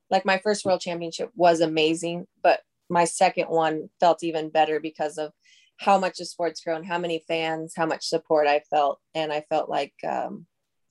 like 0.10 0.26
my 0.26 0.40
first 0.40 0.66
world 0.66 0.82
championship 0.82 1.30
was 1.36 1.62
amazing, 1.62 2.28
but 2.42 2.62
my 2.90 3.06
second 3.06 3.46
one 3.46 3.90
felt 4.00 4.24
even 4.24 4.50
better 4.50 4.80
because 4.80 5.18
of 5.18 5.32
how 5.78 5.98
much 5.98 6.18
the 6.18 6.26
sport's 6.26 6.62
grown, 6.62 6.84
how 6.84 6.98
many 6.98 7.24
fans, 7.28 7.74
how 7.76 7.86
much 7.86 8.06
support 8.06 8.48
I 8.48 8.62
felt, 8.70 9.00
and 9.14 9.32
I 9.32 9.46
felt 9.50 9.70
like 9.70 9.94
um, 10.08 10.46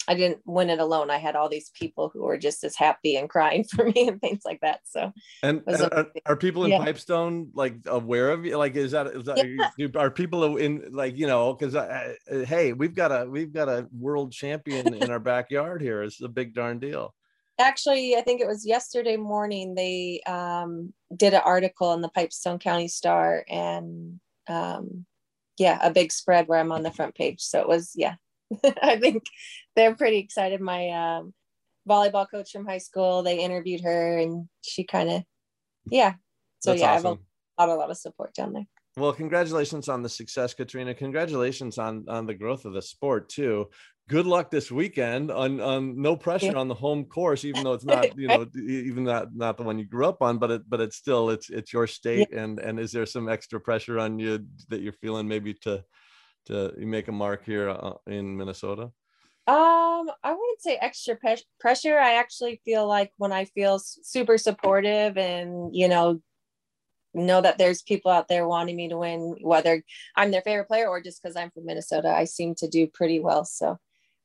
I 0.08 0.14
didn't 0.14 0.40
win 0.46 0.70
it 0.70 0.80
alone. 0.80 1.10
I 1.10 1.18
had 1.18 1.36
all 1.36 1.50
these 1.50 1.70
people 1.78 2.10
who 2.12 2.22
were 2.22 2.38
just 2.38 2.64
as 2.64 2.74
happy 2.74 3.16
and 3.16 3.28
crying 3.28 3.64
for 3.70 3.84
me 3.84 4.08
and 4.08 4.20
things 4.20 4.40
like 4.44 4.60
that. 4.62 4.80
So 4.84 5.12
And, 5.42 5.62
and 5.66 5.82
are, 5.82 6.06
are 6.24 6.36
people 6.36 6.64
in 6.64 6.70
Yeah. 6.70 6.78
Pipestone 6.78 7.50
like 7.54 7.76
aware 7.86 8.30
of 8.30 8.44
you? 8.46 8.56
Like, 8.56 8.74
is 8.74 8.92
that, 8.92 9.08
is 9.08 9.24
that 9.26 9.38
Yeah. 9.78 10.00
are 10.00 10.10
people 10.10 10.56
in 10.56 10.88
like 10.90 11.16
you 11.18 11.26
know? 11.26 11.52
Because 11.52 11.74
uh, 11.76 12.14
hey, 12.46 12.72
we've 12.72 12.94
got 12.94 13.12
a 13.12 13.28
we've 13.28 13.52
got 13.52 13.68
a 13.68 13.86
world 13.92 14.32
champion 14.32 14.94
in 14.94 15.10
our 15.10 15.20
backyard 15.20 15.82
here. 15.82 16.02
It's 16.02 16.22
a 16.22 16.28
big 16.28 16.54
darn 16.54 16.78
deal. 16.78 17.14
actually, 17.60 18.16
I 18.16 18.22
think 18.22 18.40
it 18.40 18.46
was 18.46 18.64
yesterday 18.66 19.16
morning 19.16 19.74
they 19.74 20.22
um, 20.26 20.92
did 21.14 21.34
an 21.34 21.42
article 21.44 21.92
in 21.92 22.00
the 22.00 22.08
Pipestone 22.08 22.58
County 22.58 22.88
Star 22.88 23.44
and 23.48 24.20
um, 24.48 25.04
yeah, 25.58 25.78
a 25.82 25.90
big 25.90 26.12
spread 26.12 26.46
where 26.48 26.60
I'm 26.60 26.72
on 26.72 26.82
the 26.82 26.92
front 26.92 27.14
page. 27.14 27.42
So 27.42 27.60
it 27.60 27.68
was 27.68 27.92
yeah, 27.94 28.14
I 28.82 28.98
think 28.98 29.24
they're 29.76 29.94
pretty 29.94 30.18
excited. 30.18 30.60
My 30.60 30.90
um, 30.90 31.34
volleyball 31.88 32.26
coach 32.30 32.50
from 32.50 32.66
high 32.66 32.78
school, 32.78 33.22
they 33.22 33.40
interviewed 33.40 33.82
her 33.82 34.18
and 34.18 34.48
she 34.62 34.84
kind 34.84 35.10
of 35.10 35.22
yeah. 35.90 36.14
So 36.60 36.72
That's 36.72 36.82
yeah, 36.82 36.92
awesome. 36.92 37.06
I 37.06 37.10
have 37.10 37.68
a 37.68 37.72
lot, 37.72 37.76
a 37.76 37.80
lot 37.80 37.90
of 37.90 37.96
support 37.96 38.34
down 38.34 38.52
there. 38.52 38.66
Well, 38.96 39.12
congratulations 39.12 39.88
on 39.88 40.02
the 40.02 40.08
success, 40.08 40.54
Catrina. 40.54 40.94
Congratulations 40.94 41.78
on 41.78 42.04
on 42.08 42.26
the 42.26 42.34
growth 42.34 42.64
of 42.64 42.72
the 42.72 42.82
sport 42.82 43.28
too. 43.28 43.68
Good 44.08 44.26
luck 44.26 44.50
this 44.50 44.72
weekend. 44.72 45.30
On 45.30 45.60
on 45.60 46.00
no 46.02 46.16
pressure 46.16 46.46
Yeah. 46.46 46.58
on 46.58 46.68
the 46.68 46.74
home 46.74 47.04
course, 47.04 47.44
even 47.44 47.62
though 47.62 47.74
it's 47.74 47.84
not 47.84 48.10
you 48.18 48.28
know 48.28 48.46
even 48.56 49.04
not 49.04 49.28
not 49.34 49.56
the 49.56 49.62
one 49.62 49.78
you 49.78 49.84
grew 49.86 50.06
up 50.06 50.20
on, 50.20 50.38
but 50.38 50.50
it 50.50 50.62
but 50.68 50.80
it's 50.80 50.96
still 50.96 51.30
it's 51.30 51.48
it's 51.48 51.72
your 51.72 51.86
state. 51.86 52.32
And 52.32 52.58
and 52.58 52.80
is 52.80 52.90
there 52.90 53.06
some 53.06 53.28
extra 53.28 53.60
pressure 53.60 54.00
on 54.00 54.18
you 54.18 54.46
that 54.68 54.80
you're 54.80 54.92
feeling 54.94 55.28
maybe 55.28 55.54
to 55.62 55.84
to 56.48 56.74
make 56.78 57.08
a 57.08 57.12
mark 57.12 57.44
here 57.44 57.70
uh, 57.70 57.94
in 58.06 58.36
Minnesota? 58.36 58.90
Um, 59.46 60.10
I 60.22 60.32
wouldn't 60.32 60.60
say 60.60 60.76
extra 60.76 61.16
pe- 61.16 61.36
pressure. 61.58 61.98
I 61.98 62.14
actually 62.14 62.60
feel 62.64 62.86
like 62.86 63.12
when 63.16 63.32
I 63.32 63.46
feel 63.46 63.78
super 63.78 64.36
supportive 64.36 65.16
and, 65.16 65.74
you 65.74 65.88
know, 65.88 66.20
know 67.14 67.40
that 67.40 67.56
there's 67.56 67.80
people 67.80 68.10
out 68.10 68.28
there 68.28 68.46
wanting 68.46 68.76
me 68.76 68.88
to 68.88 68.98
win, 68.98 69.36
whether 69.40 69.82
I'm 70.16 70.30
their 70.30 70.42
favorite 70.42 70.68
player 70.68 70.88
or 70.88 71.00
just 71.00 71.22
because 71.22 71.36
I'm 71.36 71.50
from 71.50 71.64
Minnesota, 71.64 72.14
I 72.14 72.24
seem 72.24 72.54
to 72.56 72.68
do 72.68 72.86
pretty 72.86 73.20
well. 73.20 73.44
So, 73.44 73.78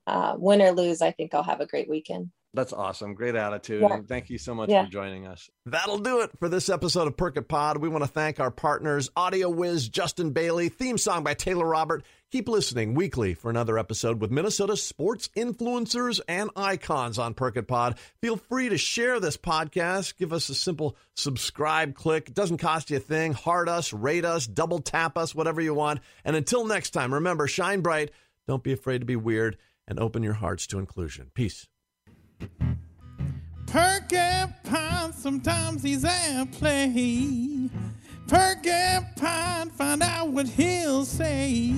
uh, 0.08 0.36
win 0.38 0.62
or 0.62 0.72
lose, 0.72 1.02
I 1.02 1.12
think 1.12 1.34
I'll 1.34 1.44
have 1.44 1.62
a 1.62 1.66
great 1.66 1.90
weekend. 1.90 2.32
That's 2.56 2.72
awesome. 2.72 3.16
Great 3.16 3.34
attitude. 3.34 3.82
Yeah. 3.82 3.96
And 3.96 4.08
thank 4.08 4.30
you 4.30 4.38
so 4.38 4.54
much 4.54 4.70
Yeah. 4.70 4.86
for 4.86 4.92
joining 4.92 5.26
us. 5.26 5.50
That'll 5.66 5.98
do 5.98 6.22
it 6.22 6.30
for 6.38 6.48
this 6.50 6.70
episode 6.70 7.08
of 7.08 7.18
Perk 7.18 7.36
It 7.38 7.48
Pod. 7.48 7.78
We 7.78 7.90
want 7.90 8.04
to 8.04 8.08
thank 8.08 8.40
our 8.40 8.52
partners, 8.52 9.10
Audio 9.16 9.50
Wiz, 9.50 9.90
Justin 9.90 10.32
Bailey, 10.32 10.70
theme 10.70 11.00
song 11.00 11.24
by 11.24 11.34
Taylor 11.34 11.66
Robert. 11.66 12.04
Keep 12.32 12.48
listening 12.50 12.94
weekly 12.94 13.34
for 13.34 13.50
another 13.50 13.80
episode 13.80 14.22
with 14.22 14.30
Minnesota 14.30 14.78
sports 14.78 15.30
influencers 15.36 16.20
and 16.28 16.52
icons 16.56 17.18
on 17.18 17.34
Perk 17.34 17.58
It 17.58 17.68
Pod. 17.68 17.98
Feel 18.22 18.38
free 18.38 18.70
to 18.70 18.78
share 18.78 19.20
this 19.20 19.36
podcast. 19.38 20.18
Give 20.18 20.32
us 20.32 20.48
a 20.50 20.56
simple 20.56 20.96
subscribe 21.16 21.96
click. 21.96 22.28
It 22.30 22.36
doesn't 22.36 22.58
cost 22.60 22.92
you 22.92 22.98
a 22.98 23.00
thing. 23.00 23.34
Heart 23.34 23.68
us, 23.68 23.94
rate 23.94 24.26
us, 24.26 24.46
double 24.46 24.80
tap 24.80 25.18
us, 25.18 25.34
whatever 25.34 25.60
you 25.60 25.74
want. 25.74 26.02
And 26.24 26.36
until 26.36 26.66
next 26.66 26.92
time, 26.92 27.16
remember, 27.16 27.48
shine 27.48 27.82
bright. 27.82 28.12
Don't 28.48 28.62
be 28.64 28.74
afraid 28.74 29.00
to 29.00 29.06
be 29.06 29.16
weird 29.16 29.58
and 29.88 30.00
open 30.00 30.22
your 30.22 30.34
hearts 30.34 30.68
to 30.68 30.78
inclusion. 30.80 31.32
Peace. 31.34 31.68
Perk 33.68 34.14
and 34.14 34.54
Pine, 34.64 35.14
sometimes 35.14 35.82
he's 35.82 36.06
at 36.06 36.46
play. 36.52 37.70
Perk 38.28 38.68
and 38.68 39.06
Pine, 39.16 39.70
find 39.72 40.04
out 40.04 40.30
what 40.30 40.48
he'll 40.48 41.06
say. 41.06 41.74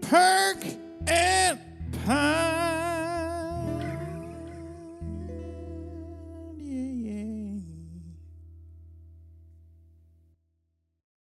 Perk 0.03 0.65
and 1.07 1.61